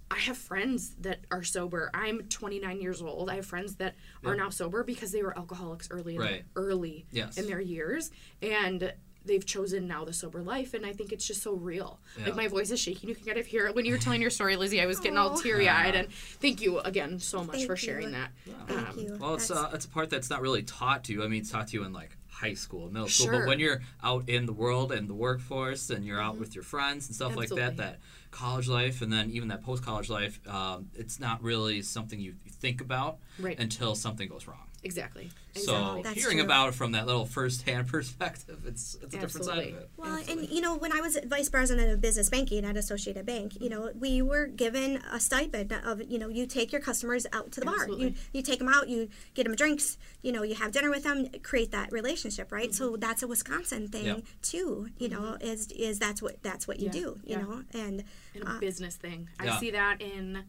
[0.09, 1.89] I have friends that are sober.
[1.93, 3.29] I'm 29 years old.
[3.29, 7.37] I have friends that are now sober because they were alcoholics early, in early Yes.
[7.37, 8.93] in their years, and
[9.25, 10.73] they've chosen now the sober life.
[10.73, 11.99] And I think it's just so real.
[12.17, 12.25] Yeah.
[12.25, 13.09] Like my voice is shaking.
[13.09, 14.81] You can kind of hear it when you were telling your story, Lizzie.
[14.81, 15.95] I was getting all teary eyed.
[15.95, 17.77] And thank you again so much Thank for you.
[17.77, 18.29] sharing that.
[18.67, 19.17] Thank Um, you.
[19.19, 21.23] Well, it's uh, it's a part that's not really taught to you.
[21.23, 23.27] I mean, it's taught to you in like high school, middle school.
[23.27, 23.39] Sure.
[23.39, 26.63] But when you're out in the world and the workforce, and you're out with your
[26.65, 27.55] friends and stuff like Mm-hmm.
[27.59, 27.99] That, that
[28.31, 32.35] college life and then even that post college life, um, it's not really something you
[32.45, 33.57] you think about Right.
[33.59, 34.67] until something goes wrong.
[34.85, 35.31] Exactly.
[35.55, 36.01] So Exactly.
[36.03, 36.45] That's hearing true.
[36.45, 39.71] about it from that little first hand perspective, it's it's a different side of Absolutely.
[39.73, 39.89] it.
[39.97, 40.45] Well, Absolutely.
[40.45, 43.69] and you know, when I was vice president of business banking at Associated Bank, you
[43.69, 47.59] know, we were given a stipend of, you know, you take your customers out to
[47.61, 47.75] the bar.
[47.75, 48.15] You Absolutely.
[48.33, 51.27] you take them out, you get them drinks, you know, you have dinner with them,
[51.41, 52.69] create that relationship, right?
[52.69, 52.91] Mm-hmm.
[52.91, 54.23] So that's a Wisconsin thing Yep.
[54.43, 54.89] too.
[54.99, 56.99] You know, is is that's what that's what you Yeah, do.
[56.99, 57.41] You yeah.
[57.41, 58.03] know, and
[58.35, 59.29] and a business thing.
[59.43, 59.55] Yeah.
[59.55, 60.43] I see that in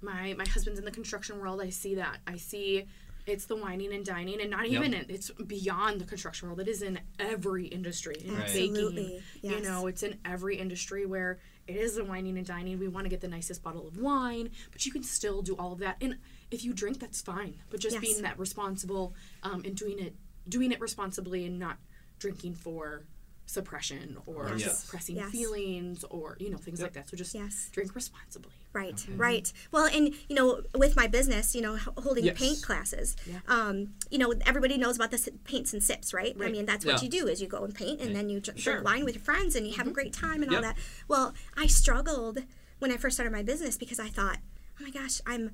[0.00, 1.60] my my husband's in the construction world.
[1.60, 2.18] I see that.
[2.26, 2.86] I see
[3.26, 6.60] it's the wining and dining, and not even in, it's beyond the construction world.
[6.60, 8.46] It is in every industry, in Right.
[8.52, 8.68] baking.
[8.70, 12.78] Absolutely, You know, it's in every industry where it is the wining and dining.
[12.78, 15.72] We want to get the nicest bottle of wine, but you can still do all
[15.72, 15.96] of that.
[16.00, 16.18] And
[16.50, 17.54] if you drink, that's fine.
[17.70, 18.00] But just Yes.
[18.00, 20.14] being that responsible um, and doing it
[20.48, 21.76] doing it responsibly and not
[22.18, 23.06] drinking for
[23.52, 24.84] suppression or Yes.
[24.84, 25.30] suppressing Yes.
[25.30, 27.08] feelings or you know things like that.
[27.08, 27.68] So just Yes.
[27.72, 28.52] drink responsibly.
[28.72, 29.52] Right, right.
[29.70, 32.38] Well, and you know, with my business, you know, holding Yes.
[32.38, 33.40] paint classes, Yeah.
[33.46, 36.34] um, you know, everybody knows about the paints and sips, right?
[36.40, 37.02] I mean, that's what Yeah.
[37.04, 38.82] you do is you go and paint, and then you dr- Sure.
[38.82, 39.94] wine with your friends, and you have a mm-hmm.
[39.94, 40.78] great time and all that.
[41.06, 42.44] Well, I struggled
[42.78, 44.38] when I first started my business because I thought,
[44.80, 45.50] oh my gosh, I'm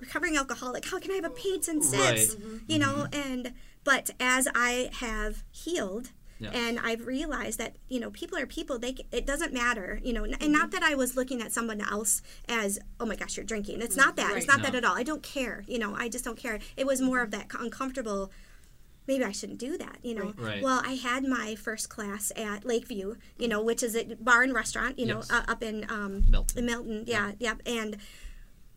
[0.00, 0.86] recovering alcoholic.
[0.86, 2.34] How can I have a paints and sips?
[2.36, 2.60] Right.
[2.66, 3.30] You know, mm-hmm.
[3.30, 6.10] and but as I have healed.
[6.42, 6.50] Yeah.
[6.50, 8.78] And I've realized that you know people are people.
[8.78, 10.24] They it doesn't matter, you know.
[10.24, 13.80] And not that I was looking at someone else as, oh my gosh, you're drinking.
[13.80, 14.36] It's not that.
[14.36, 14.58] It's Right.
[14.58, 14.96] not that at all.
[14.96, 15.64] I don't care.
[15.66, 16.58] You know, I just don't care.
[16.76, 18.32] It was more of that uncomfortable.
[19.06, 19.98] Maybe I shouldn't do that.
[20.02, 20.34] You know.
[20.36, 20.62] Right.
[20.62, 23.16] Well, I had my first class at Lakeview.
[23.38, 24.98] You know, which is a bar and restaurant.
[24.98, 26.66] You know, uh, up in um, Milton.
[26.66, 27.04] Milton.
[27.06, 27.54] Yeah, yeah.
[27.66, 27.96] And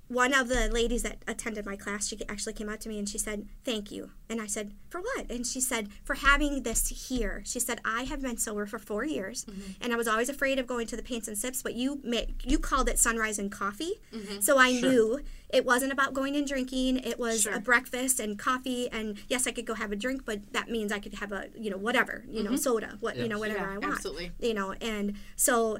[0.07, 3.09] one of the ladies that attended my class, she actually came out to me and
[3.09, 6.87] she said, "Thank you." And I said, "For what?" And she said, "For having this
[7.09, 9.71] here." She said, "I have been sober for four years, Mm-hmm.
[9.81, 12.41] and I was always afraid of going to the paints and sips, but you make
[12.45, 14.41] you called it sunrise and coffee, Mm-hmm.
[14.41, 14.89] so I Sure.
[14.89, 16.97] knew it wasn't about going and drinking.
[16.97, 17.53] It was Sure.
[17.55, 20.91] a breakfast and coffee, and yes, I could go have a drink, but that means
[20.91, 23.69] I could have a you know whatever you know soda, what you know whatever Mm-hmm.
[23.71, 24.31] Yeah, I want, absolutely.
[24.39, 25.79] you know, and so."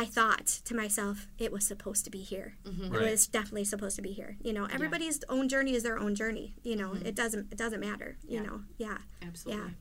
[0.00, 2.54] I thought to myself, it was supposed to be here.
[2.64, 3.10] It Right.
[3.10, 4.38] was definitely supposed to be here.
[4.42, 6.54] You know, everybody's own journey is their own journey.
[6.62, 8.16] You know, it doesn't it doesn't matter.
[8.26, 8.46] You Yeah.
[8.46, 9.74] know, yeah, Absolutely.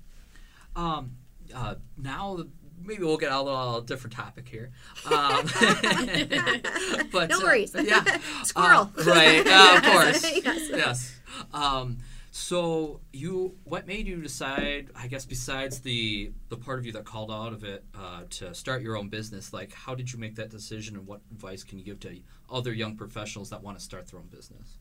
[0.75, 1.11] Um,
[1.55, 2.43] uh, now
[2.83, 4.71] maybe we'll get a little different topic here.
[5.05, 5.45] Um,
[7.13, 7.73] but No uh, worries.
[7.75, 8.03] yeah,
[8.43, 8.91] Squirrel.
[8.97, 9.47] Uh, right?
[9.47, 10.21] Uh, of course.
[10.43, 10.69] Yes.
[10.69, 11.19] yes.
[11.53, 11.97] Um,
[12.31, 14.89] so you, what made you decide?
[14.95, 18.53] I guess besides the the part of you that called out of it uh, to
[18.53, 21.79] start your own business, like how did you make that decision, and what advice can
[21.79, 24.77] you give to other young professionals that want to start their own business?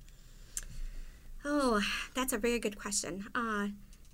[1.45, 1.81] Oh,
[2.15, 3.27] that's a very good question.
[3.35, 3.69] Uh,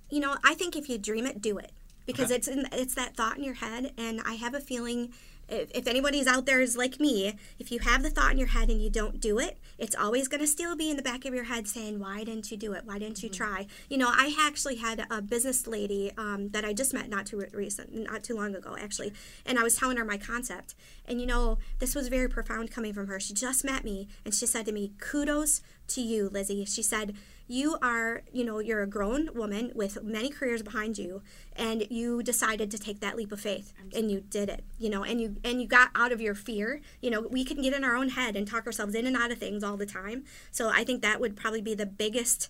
[0.09, 1.71] you know, I think if you dream it, do it
[2.05, 2.35] because Okay.
[2.35, 5.13] it's in, it's that thought in your head, and I have a feeling.
[5.47, 8.47] If, if anybody's out there is like me, if you have the thought in your
[8.47, 11.25] head and you don't do it, it's always going to still be in the back
[11.25, 12.83] of your head saying, "Why didn't you do it?
[12.85, 16.73] Why didn't you try?" You know, I actually had a business lady um, that I
[16.73, 19.13] just met not too recent, not too long ago, actually,
[19.45, 22.93] and I was telling her my concept, and you know, this was very profound coming
[22.93, 23.19] from her.
[23.19, 27.15] She just met me, and she said to me, "Kudos to you, Lizzie." She said,
[27.47, 31.21] "You are, you know, you're a grown woman with many careers behind you,
[31.55, 34.63] and you decided to take that leap of faith, and you did it.
[34.79, 36.81] You know, and you and you got out of your fear.
[37.01, 39.31] You know, we can get in our own head and talk ourselves in and out
[39.31, 40.23] of things all the time.
[40.51, 42.49] So I think that would probably be the biggest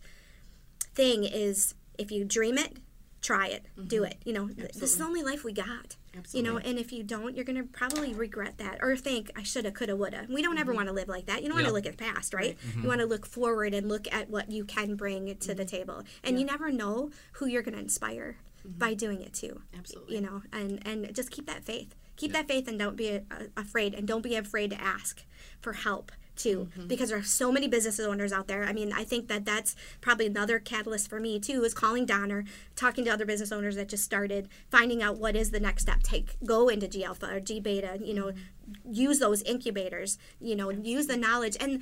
[0.93, 2.77] thing is if you dream it."
[3.21, 4.05] Try it, do mm-hmm.
[4.05, 4.17] it.
[4.23, 5.95] You know, th- this is the only life we got.
[6.31, 9.71] You know, and if you don't, you're gonna probably regret that or think I shoulda,
[9.71, 10.27] coulda, woulda.
[10.29, 10.77] We don't ever mm-hmm.
[10.77, 11.41] want to live like that.
[11.41, 12.57] You don't want to look at the past, right?
[12.57, 12.81] Mm-hmm.
[12.81, 15.75] You want to look forward and look at what you can bring to the mm-hmm.
[15.75, 16.03] table.
[16.23, 19.61] And you never know who you're gonna inspire by doing it too.
[19.77, 20.15] Absolutely.
[20.15, 21.95] You know, and and just keep that faith.
[22.15, 23.19] Keep that faith and don't be uh,
[23.57, 25.25] afraid and don't be afraid to ask
[25.59, 26.87] for help too mm-hmm.
[26.87, 28.63] because there are so many business owners out there.
[28.63, 32.45] I mean, I think that that's probably another catalyst for me too is calling Donner,
[32.75, 36.03] talking to other business owners that just started, finding out what is the next step.
[36.03, 38.93] Take go into G Alpha or G Beta, you know, mm-hmm.
[38.93, 41.81] use those incubators, you know, use the knowledge and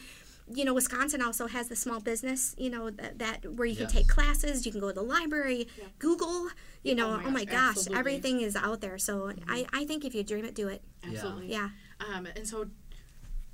[0.52, 3.88] you know, Wisconsin also has the small business, you know, that, that where you can
[3.88, 5.68] take classes, you can go to the library,
[6.00, 6.50] Google,
[6.84, 8.00] you oh know, Oh my oh my gosh, absolutely.
[8.00, 8.98] everything is out there.
[8.98, 9.76] So I, mm-hmm.
[9.76, 10.82] I think if you dream it, do it.
[11.04, 11.48] Absolutely.
[11.48, 11.70] Yeah.
[12.00, 12.68] Um, and so,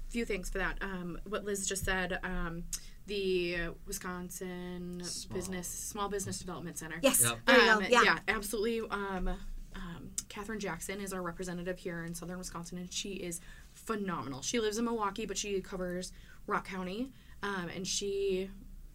[0.09, 0.77] few things for that.
[0.81, 2.19] Um, what Liz just said.
[2.23, 2.63] Um,
[3.07, 5.35] the Wisconsin Small.
[5.35, 6.99] Business Small Business Development Center.
[7.01, 7.23] Yes.
[7.23, 7.37] Yep.
[7.45, 7.87] There you Um, go.
[8.03, 8.19] Yeah.
[8.27, 8.81] absolutely.
[8.89, 9.27] Um,
[9.75, 13.39] um, Catherine Jackson is our representative here in southern Wisconsin, and she is
[13.73, 14.41] phenomenal.
[14.41, 16.11] She lives in Milwaukee, but she covers
[16.47, 18.49] Rock County, um, and she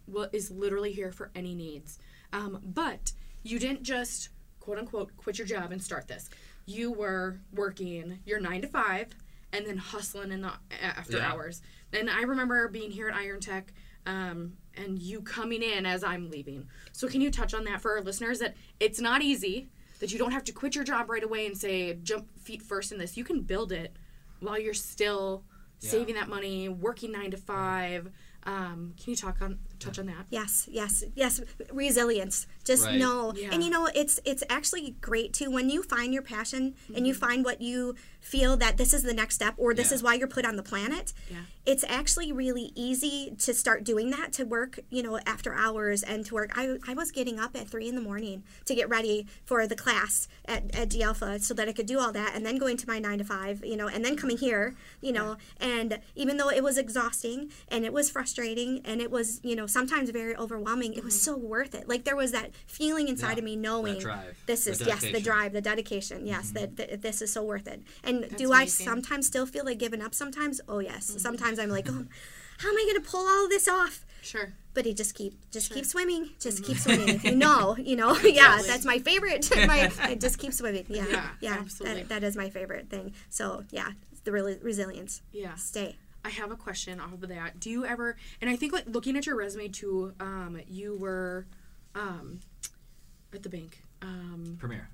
[0.07, 1.99] wa- is literally here for any needs.
[2.33, 3.11] Um, but
[3.43, 6.29] you didn't just quote unquote quit your job and start this.
[6.65, 9.07] You were working your nine to five
[9.55, 11.31] and then hustling in the after Yeah.
[11.31, 11.61] hours.
[11.93, 13.71] And I remember being here at Iron Tech
[14.05, 16.67] um, and you coming in as I'm leaving.
[16.91, 20.19] So can you touch on that for our listeners that it's not easy, that you
[20.19, 23.15] don't have to quit your job right away and say jump feet first in this.
[23.17, 23.95] You can build it
[24.41, 25.43] while you're still
[25.81, 25.89] Yeah.
[25.91, 28.11] saving that money, working nine to five.
[28.43, 30.25] Um, can you talk on touch on that?
[30.29, 31.41] Yes, yes, yes.
[31.71, 32.47] Resilience.
[32.63, 32.97] Just Right.
[32.97, 33.49] know, Yeah.
[33.51, 37.13] and you know, it's it's actually great too when you find your passion and you
[37.13, 37.25] Mm-hmm.
[37.25, 39.95] find what you feel that this is the next step or this Yeah.
[39.95, 41.13] is why you're put on the planet.
[41.29, 41.41] Yeah.
[41.65, 46.25] It's actually really easy to start doing that to work, you know, after hours and
[46.25, 46.51] to work.
[46.55, 49.75] I, I was getting up at three in the morning to get ready for the
[49.75, 52.77] class at, at D Alpha so that I could do all that and then going
[52.77, 56.37] to my nine to five, you know, and then coming here, you know, and even
[56.37, 60.35] though it was exhausting and it was frustrating and it was, you know, sometimes very
[60.35, 61.87] overwhelming, it was so worth it.
[61.87, 64.03] Like there was that feeling inside Yeah, of me knowing
[64.45, 66.25] this the is, yes, the drive, the dedication.
[66.25, 67.81] Yes, that, that this is so worth it.
[68.03, 70.61] And That's do I sometimes still feel like giving up sometimes?
[70.67, 71.09] Oh, yes.
[71.09, 71.19] Mm-hmm.
[71.19, 72.05] Sometimes I'm like, oh,
[72.59, 74.05] how am I going to pull all this off?
[74.21, 74.53] Sure.
[74.73, 76.65] But he just keep just keep swimming, just Mm-hmm.
[76.65, 77.09] keep swimming.
[77.09, 79.49] If you know, you know, yeah, that's my favorite.
[79.55, 80.85] my just keep swimming.
[80.89, 82.01] Yeah, Yeah, yeah, absolutely.
[82.03, 83.13] That, that is my favorite thing.
[83.29, 83.91] So yeah,
[84.23, 85.21] the re- resilience.
[85.31, 85.55] Yeah.
[85.55, 85.97] Stay.
[86.25, 87.59] I have a question off of that.
[87.59, 91.45] Do you ever and I think like looking at your resume too, um, you were
[91.93, 92.39] um
[93.33, 93.83] at the bank.
[94.01, 94.89] Um Premier.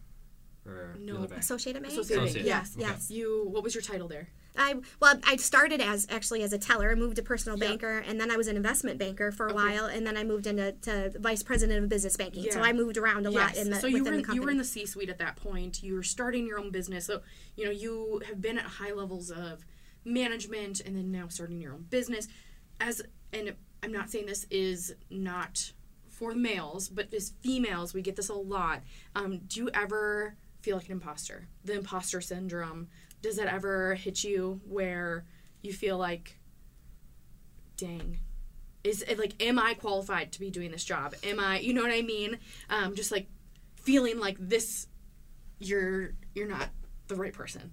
[0.66, 1.42] Or No, other bank.
[1.42, 1.94] Associated Bank.
[1.94, 2.48] Associated Associated.
[2.48, 2.86] Yes, Okay.
[2.86, 3.10] yes.
[3.10, 4.28] you what was your title there?
[4.58, 7.68] I well, I started as actually as a teller, and moved to personal Yep.
[7.70, 9.56] banker, and then I was an investment banker for a Okay.
[9.56, 12.52] while, and then I moved into to vice president of business banking.
[12.52, 14.36] So I moved around a lot in the so you were in, company.
[14.36, 15.82] you were in the C-suite at that point.
[15.82, 17.06] You were starting your own business.
[17.06, 17.22] So,
[17.56, 19.66] you know, you have been at high levels of
[20.06, 22.28] management and then now starting your own business.
[22.80, 23.02] As
[23.34, 25.72] and I'm not saying this is not
[26.10, 28.84] for males, but as females, we get this a lot.
[29.16, 31.48] Um, do you ever feel like an imposter?
[31.66, 32.90] The imposter syndrome.
[33.22, 35.26] Does that ever hit you where
[35.62, 36.38] you feel like,
[37.78, 38.20] dang,
[38.84, 41.82] is it like am i qualified to be doing this job am i you know
[41.82, 42.38] what i mean
[42.70, 43.28] um, just like
[43.76, 44.88] feeling like this
[45.60, 46.70] you're you're not
[47.08, 47.72] the right person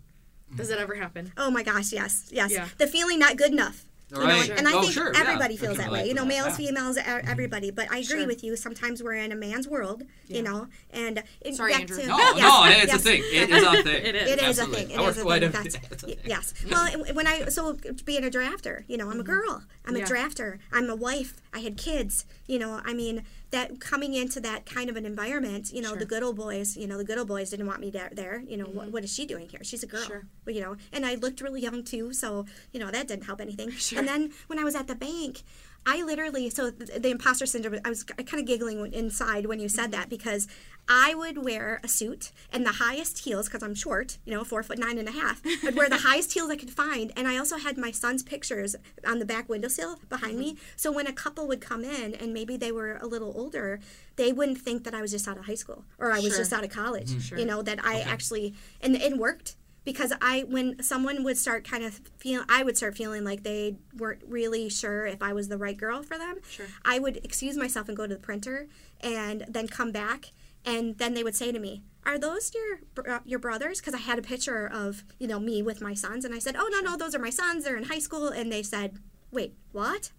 [0.57, 2.51] does that ever happen Oh my gosh, yes, yes.
[2.53, 2.69] Yeah.
[2.79, 3.85] The feeling not good enough.
[4.11, 4.49] You know, Right.
[4.57, 6.09] and I Oh, think sure, everybody I feels that way.
[6.09, 6.53] You know, males, yeah.
[6.69, 6.75] Mm-hmm.
[6.77, 7.71] females, e- everybody.
[7.71, 8.27] But I agree Sure.
[8.27, 8.57] with you.
[8.57, 10.37] Sometimes we're in a man's world, Yeah.
[10.39, 11.99] you know, and it, Sorry, back Andrew.
[11.99, 12.95] to- No, yes, no, it's yes.
[12.95, 13.23] a thing.
[13.27, 14.05] It is a thing.
[14.09, 14.31] It is.
[14.31, 14.91] It is a thing.
[14.93, 15.43] It I is a thing.
[15.45, 16.19] a- That's, it's a y- thing.
[16.25, 16.55] yes.
[16.71, 19.63] Well, when I so being a drafter, you know, I'm a girl.
[19.85, 20.05] I'm Yeah.
[20.05, 20.57] a drafter.
[20.73, 21.35] I'm a wife.
[21.53, 22.25] I had kids.
[22.47, 25.73] You know, I mean that coming into that kind of an environment.
[25.73, 25.99] You know, Sure.
[25.99, 26.77] the good old boys.
[26.77, 28.43] You know, the good old boys didn't want me there.
[28.47, 28.93] You know, what, mm-hmm.
[28.93, 29.61] what is she doing here?
[29.63, 30.03] She's a girl.
[30.05, 30.27] Sure.
[30.45, 33.41] But, you know, and I looked really young too, so you know that didn't help
[33.41, 33.71] anything.
[33.79, 34.01] Sure.
[34.01, 35.43] And then when I was at the bank.
[35.87, 39.59] I literally, so the, the imposter syndrome, I was kind of giggling when- inside when
[39.59, 40.11] you said that mm-hmm.
[40.11, 40.47] because
[40.89, 44.63] I would wear a suit and the highest heels because I'm short, you know, four
[44.63, 45.43] foot nine and a half.
[45.65, 47.13] I'd wear the highest heels I could find.
[47.17, 48.75] And I also had my son's pictures
[49.07, 50.53] on the back windowsill behind me.
[50.53, 50.63] Mm-hmm.
[50.77, 53.81] So when a couple would come in and maybe they were a little older,
[54.17, 56.39] they wouldn't think that I was just out of high school or I was Sure.
[56.39, 57.11] just out of college.
[57.11, 57.21] Mm-hmm.
[57.21, 57.39] Sure.
[57.39, 59.57] You know, that I actually, and it worked
[59.89, 63.77] because I when someone would start kind of feel I would start feeling like they
[63.97, 66.41] weren't really sure if I was the right girl for them.
[66.51, 66.67] Sure.
[66.85, 68.69] I would excuse myself and go to the printer
[69.01, 70.33] and then come back
[70.67, 73.99] and then they would say to me, "Are those your uh, your brothers?" because I
[74.01, 76.81] had a picture of, you know, me with my sons and I said, "Oh, no,
[76.81, 77.65] no, those are my sons.
[77.65, 78.99] They're in high school." And they said,
[79.31, 80.11] "Wait, what?"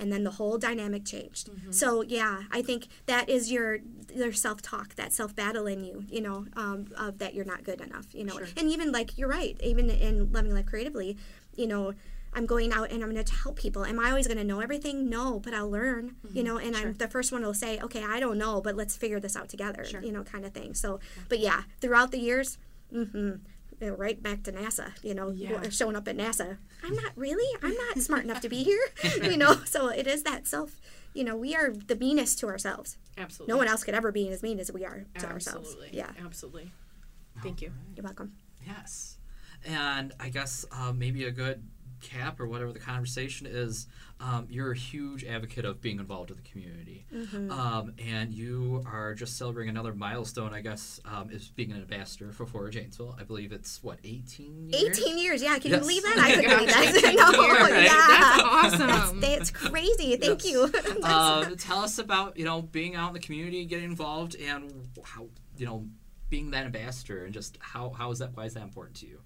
[0.00, 1.48] And then the whole dynamic changed.
[1.50, 1.70] Mm-hmm.
[1.72, 3.78] So yeah, I think that is your
[4.12, 7.62] your self talk, that self battle in you, you know, um, of that you're not
[7.62, 8.48] good enough, you know, Sure.
[8.56, 11.16] and even like you're right, even in loving life creatively,
[11.54, 11.94] you know.
[12.32, 13.84] I'm going out and I'm going to help people.
[13.84, 15.10] Am I always going to know everything?
[15.10, 16.80] No, but I'll learn, you know, and Mm-hmm.
[16.80, 16.88] Sure.
[16.90, 19.48] I'm the first one who'll say, okay, I don't know, but let's figure this out
[19.48, 20.00] together, Sure.
[20.00, 20.74] you know, kind of thing.
[20.74, 22.56] So, but yeah, throughout the years,
[22.92, 23.32] hmm
[23.80, 25.68] right back to NASA, you know, Yeah.
[25.70, 26.58] showing up at NASA.
[26.82, 28.80] I'm not really, I'm not smart enough to be here,
[29.22, 30.80] you know, so it is that self,
[31.14, 32.96] you know, we are the meanest to ourselves.
[33.18, 35.68] absolutely No one else could ever be as mean as we are to ourselves.
[35.70, 36.72] absolutely Yeah, absolutely
[37.42, 38.32] thank you you're welcome.
[38.66, 39.16] Yes.
[39.64, 41.62] And I guess uh, maybe a good
[42.00, 43.86] cap or whatever the conversation is,
[44.20, 47.06] um, you're a huge advocate of being involved with the community.
[47.14, 47.50] Mm-hmm.
[47.50, 52.32] Um, and you are just celebrating another milestone, I guess, um, is being an ambassador
[52.32, 53.16] for Forward Janesville.
[53.18, 54.98] I believe it's, what, 18 years?
[54.98, 55.76] 18 years, yeah, can Yes.
[55.76, 56.18] you believe that?
[56.18, 57.04] I couldn't believe that.
[57.04, 57.84] 18 no, years.
[57.84, 58.06] yeah.
[58.08, 59.20] That's That's, awesome.
[59.20, 60.16] that's crazy.
[60.16, 60.50] Thank Yes.
[60.52, 61.02] you.
[61.04, 65.28] Um, tell us about, you know, being out in the community, getting involved, and how,
[65.56, 65.86] you know,
[66.28, 69.20] being that ambassador and just how, how is that, why is that important to you?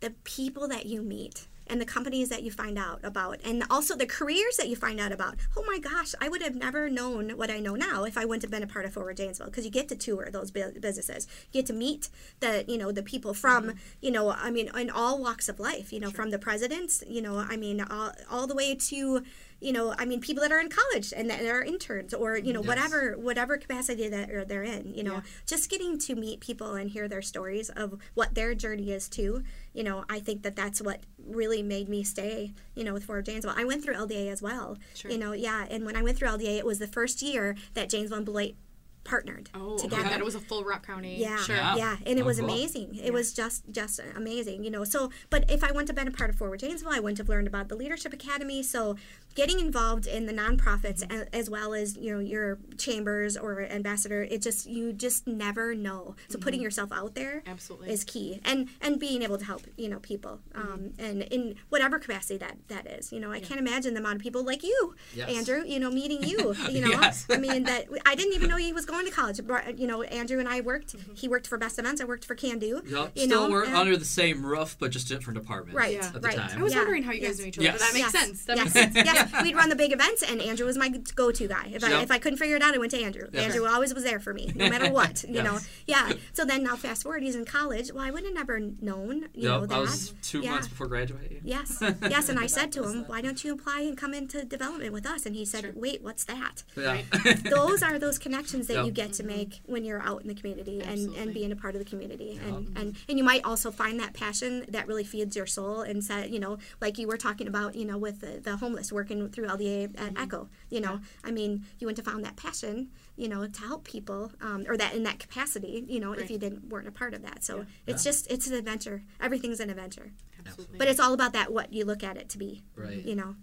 [0.00, 3.96] the people that you meet and the companies that you find out about and also
[3.96, 5.36] the careers that you find out about.
[5.56, 8.42] Oh my gosh i would have never known what i know now if i wouldn't
[8.42, 11.26] have been a part of forward janesville because you get to tour those businesses.
[11.52, 12.08] You get to meet
[12.40, 13.78] the you know the people from mm-hmm.
[14.00, 17.22] you know i mean in all walks of life you know from the presidents you
[17.22, 19.22] know i mean all, all the way to
[19.60, 22.52] you know i mean people that are in college and that are interns or you
[22.52, 22.68] know Yes.
[22.68, 25.14] whatever whatever capacity that they're in you know.
[25.14, 25.20] Yeah.
[25.46, 29.42] just getting to meet people and hear their stories of what their journey is too
[29.72, 33.24] you know i think that that's what really made me stay you know with forward
[33.24, 35.10] janesville i went through lda as well Sure.
[35.10, 37.88] you know yeah and when i went through lda it was the first year that
[37.88, 38.54] janesville and beloit
[39.02, 40.10] partnered Oh, together okay.
[40.10, 41.16] That was a full Rock County.
[41.16, 41.56] yeah, Sure.
[41.56, 41.74] Yeah.
[41.76, 42.50] yeah, and it Oh, was cool.
[42.50, 42.96] amazing.
[43.02, 44.84] It was just just amazing, you know.
[44.84, 47.28] So, but if I wouldn't have been a part of Forward Janesville, I wouldn't have
[47.30, 48.62] learned about the Leadership Academy.
[48.62, 48.96] So,
[49.34, 51.22] getting involved in the nonprofits Mm-hmm.
[51.34, 56.14] as well as you know your chambers or ambassador, it just you just never know.
[56.28, 57.50] So, putting yourself out there Mm-hmm.
[57.50, 57.90] Absolutely.
[57.90, 60.72] is key, and and being able to help you know people, Mm-hmm.
[60.72, 63.12] um, and in whatever capacity that that is.
[63.12, 65.28] You know, I can't imagine the amount of people like you, Yes.
[65.30, 65.62] Andrew.
[65.66, 66.54] You know, meeting you.
[66.70, 67.26] You know, Yes.
[67.30, 69.40] I mean that I didn't even know he was going to college.
[69.46, 70.94] But, You know, Andrew and I worked.
[71.14, 72.00] He worked for Best Events.
[72.00, 72.82] I worked for Can Do.
[72.86, 73.12] Yep.
[73.14, 75.76] You Still know, we're under the same roof, but just different departments.
[75.76, 76.06] Right, Yeah.
[76.06, 76.36] At the right.
[76.36, 76.58] time.
[76.58, 76.78] I was Yeah.
[76.80, 77.38] wondering how you guys Yes.
[77.40, 78.24] knew each other, but that makes yes.
[78.24, 78.44] sense.
[78.44, 79.06] That yes, makes sense.
[79.32, 79.42] yes.
[79.42, 81.70] We'd run the big events, and Andrew was my go-to guy.
[81.72, 83.28] If I if I couldn't figure it out, I went to Andrew.
[83.32, 83.44] Yes.
[83.46, 85.24] Andrew always was there for me, no matter what.
[85.28, 86.12] You know, yeah.
[86.32, 87.92] So then now fast forward, he's in college.
[87.92, 89.28] Well, I would have never known.
[89.34, 89.74] You know that.
[89.74, 90.52] I was two Yeah.
[90.52, 91.40] months before graduating.
[91.44, 94.92] Yes, yes, and I said to him, "Why don't you apply and come into development
[94.92, 97.02] with us?" And he said, "Wait, what's that?" Yeah.
[97.48, 98.86] those are those connections that Yep.
[98.86, 101.74] you get to make when you're out in the community and, and being a part
[101.74, 105.34] of the community and, and and you might also find that passion that really feeds
[105.36, 108.40] your soul and said you know like you were talking about you know with the,
[108.40, 110.22] the homeless working through LDA at Mm-hmm.
[110.22, 113.84] Echo you know I mean you wouldn't have found that passion you know to help
[113.84, 116.20] people um, or that in that capacity you know Right.
[116.20, 117.64] if you didn't weren't a part of that so Yeah.
[117.88, 118.10] it's Yeah.
[118.12, 120.12] just it's an adventure everything's an adventure
[120.46, 120.78] Absolutely.
[120.78, 123.04] but it's all about that what you look at it to be Right.
[123.04, 123.34] you know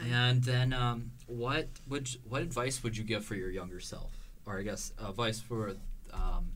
[0.00, 4.12] And then, um, what would what advice would you give for your younger self,
[4.46, 5.74] or I guess advice for
[6.12, 6.52] um,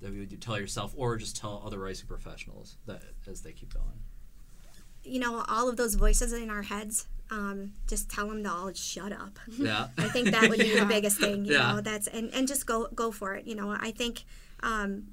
[0.00, 3.72] that would you tell yourself, or just tell other rising professionals that as they keep
[3.72, 4.00] going?
[5.04, 8.72] You know all of those voices in our heads um, just tell them to all
[8.74, 9.88] shut up Yeah.
[9.96, 10.80] I think that would be Yeah.
[10.80, 11.44] the biggest thing.
[11.44, 11.72] You Yeah.
[11.74, 13.46] know, that's and, and just go go for it.
[13.46, 14.24] You know, I think
[14.64, 15.08] um,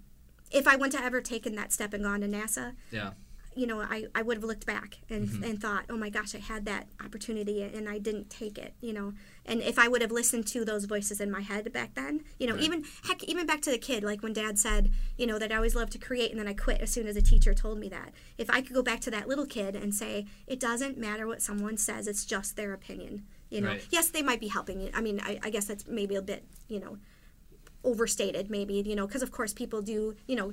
[0.51, 3.11] if I wouldn't have ever taken that step and gone to NASA, yeah.
[3.57, 5.43] You know, I, I would have looked back and, Mm-hmm.
[5.43, 8.93] and thought, oh my gosh, I had that opportunity and I didn't take it, you
[8.93, 9.13] know.
[9.45, 12.47] And if I would have listened to those voices in my head back then, you
[12.47, 12.63] know, Right.
[12.63, 15.55] even heck, even back to the kid, like when dad said, you know, that I
[15.55, 17.89] always loved to create and then I quit as soon as a teacher told me
[17.89, 18.13] that.
[18.37, 21.41] If I could go back to that little kid and say, it doesn't matter what
[21.41, 23.23] someone says, it's just their opinion.
[23.49, 23.87] You know, Right.
[23.89, 24.91] yes, they might be helping you.
[24.93, 26.97] I mean, I, I guess that's maybe a bit, you know,
[27.83, 30.51] overstated maybe you know because of course people do you know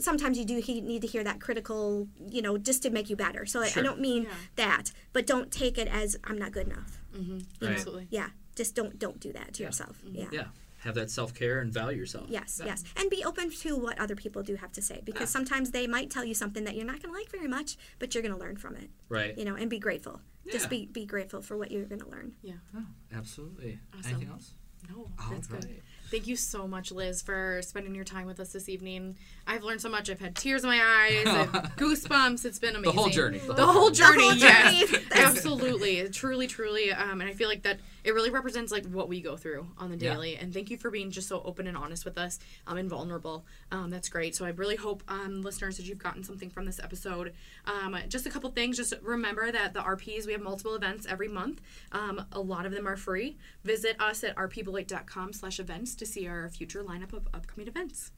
[0.00, 3.16] sometimes you do he- need to hear that critical you know just to make you
[3.16, 4.30] better so I, I don't mean Yeah.
[4.56, 7.38] that but don't take it as i'm not good enough mm-hmm.
[7.64, 7.72] Right.
[7.72, 8.06] Absolutely.
[8.10, 10.16] yeah just don't don't do that to yourself mm-hmm.
[10.16, 10.28] yeah.
[10.32, 10.44] Yeah.
[10.84, 12.24] Have that self care and value yourself.
[12.30, 12.70] Yes, Yeah.
[12.70, 12.84] yes.
[12.96, 16.08] And be open to what other people do have to say because sometimes they might
[16.10, 18.40] tell you something that you're not going to like very much, but you're going to
[18.40, 18.88] learn from it.
[19.10, 19.36] Right.
[19.36, 20.22] You know, and be grateful.
[20.46, 20.52] Yeah.
[20.54, 22.32] Just be be grateful for what you're going to learn.
[22.42, 22.54] Yeah.
[22.74, 23.78] Oh, absolutely.
[23.92, 24.10] Awesome.
[24.10, 24.54] Anything else?
[24.88, 25.82] No, All that's good.
[26.12, 26.16] Right.
[26.20, 29.16] Thank you so much, Liz, for spending your time with us this evening.
[29.46, 30.10] I've learned so much.
[30.10, 32.44] I've had tears in my eyes, I've goosebumps.
[32.44, 32.94] It's been amazing.
[32.94, 33.38] The whole journey.
[33.38, 34.94] The whole journey, whole yes.
[35.12, 36.08] Absolutely.
[36.10, 36.92] Truly, truly.
[36.92, 39.90] Um, and I feel like that it really represents like what we go through on
[39.90, 40.14] the Yeah.
[40.14, 40.36] daily.
[40.36, 43.44] And thank you for being just so open and honest with us um, and vulnerable.
[43.72, 44.34] Um, that's great.
[44.34, 47.34] So I really hope, um, listeners, that you've gotten something from this episode.
[47.66, 48.76] Um, just a couple things.
[48.76, 51.60] Just remember that the RPs, we have multiple events every month.
[51.92, 53.36] Um, a lot of them are free.
[53.64, 58.10] Visit us at rpbeloit.com slash events to see our future lineup of upcoming events.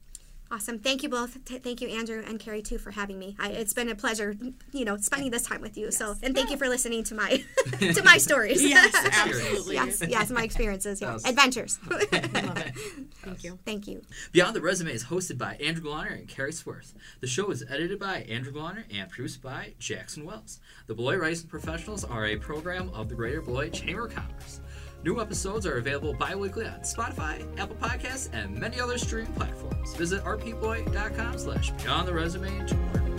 [0.53, 0.79] Awesome.
[0.79, 1.43] Thank you both.
[1.47, 3.35] T- thank you, Andrew and Carrie, too, for having me.
[3.39, 4.37] I, it's been a pleasure,
[4.73, 5.91] you know, spending this time with you.
[5.91, 7.43] So, and thank you for listening to my
[7.81, 8.63] to my stories.
[8.63, 9.77] Yes, absolutely.
[9.77, 11.13] yes, yes, my experiences, yeah.
[11.13, 11.27] Yes.
[11.27, 11.79] adventures.
[11.91, 12.75] Love it.
[13.23, 13.59] Thank you.
[13.65, 14.03] thank you.
[14.33, 16.93] Beyond the Resume is hosted by Andrew Glonner and Carrie Sworth.
[17.21, 20.61] The show is edited by Andrew Glonner and produced by Jackson Wells.
[20.87, 24.61] The Beloit Rising Professionals are a program of the Greater Beloit Chamber of Commerce.
[25.05, 29.97] New episodes are available bi-weekly on Spotify, Apple Podcasts, and many other streaming platforms.
[29.97, 33.12] Visit rpbeloit.com slash beyond the resume to learn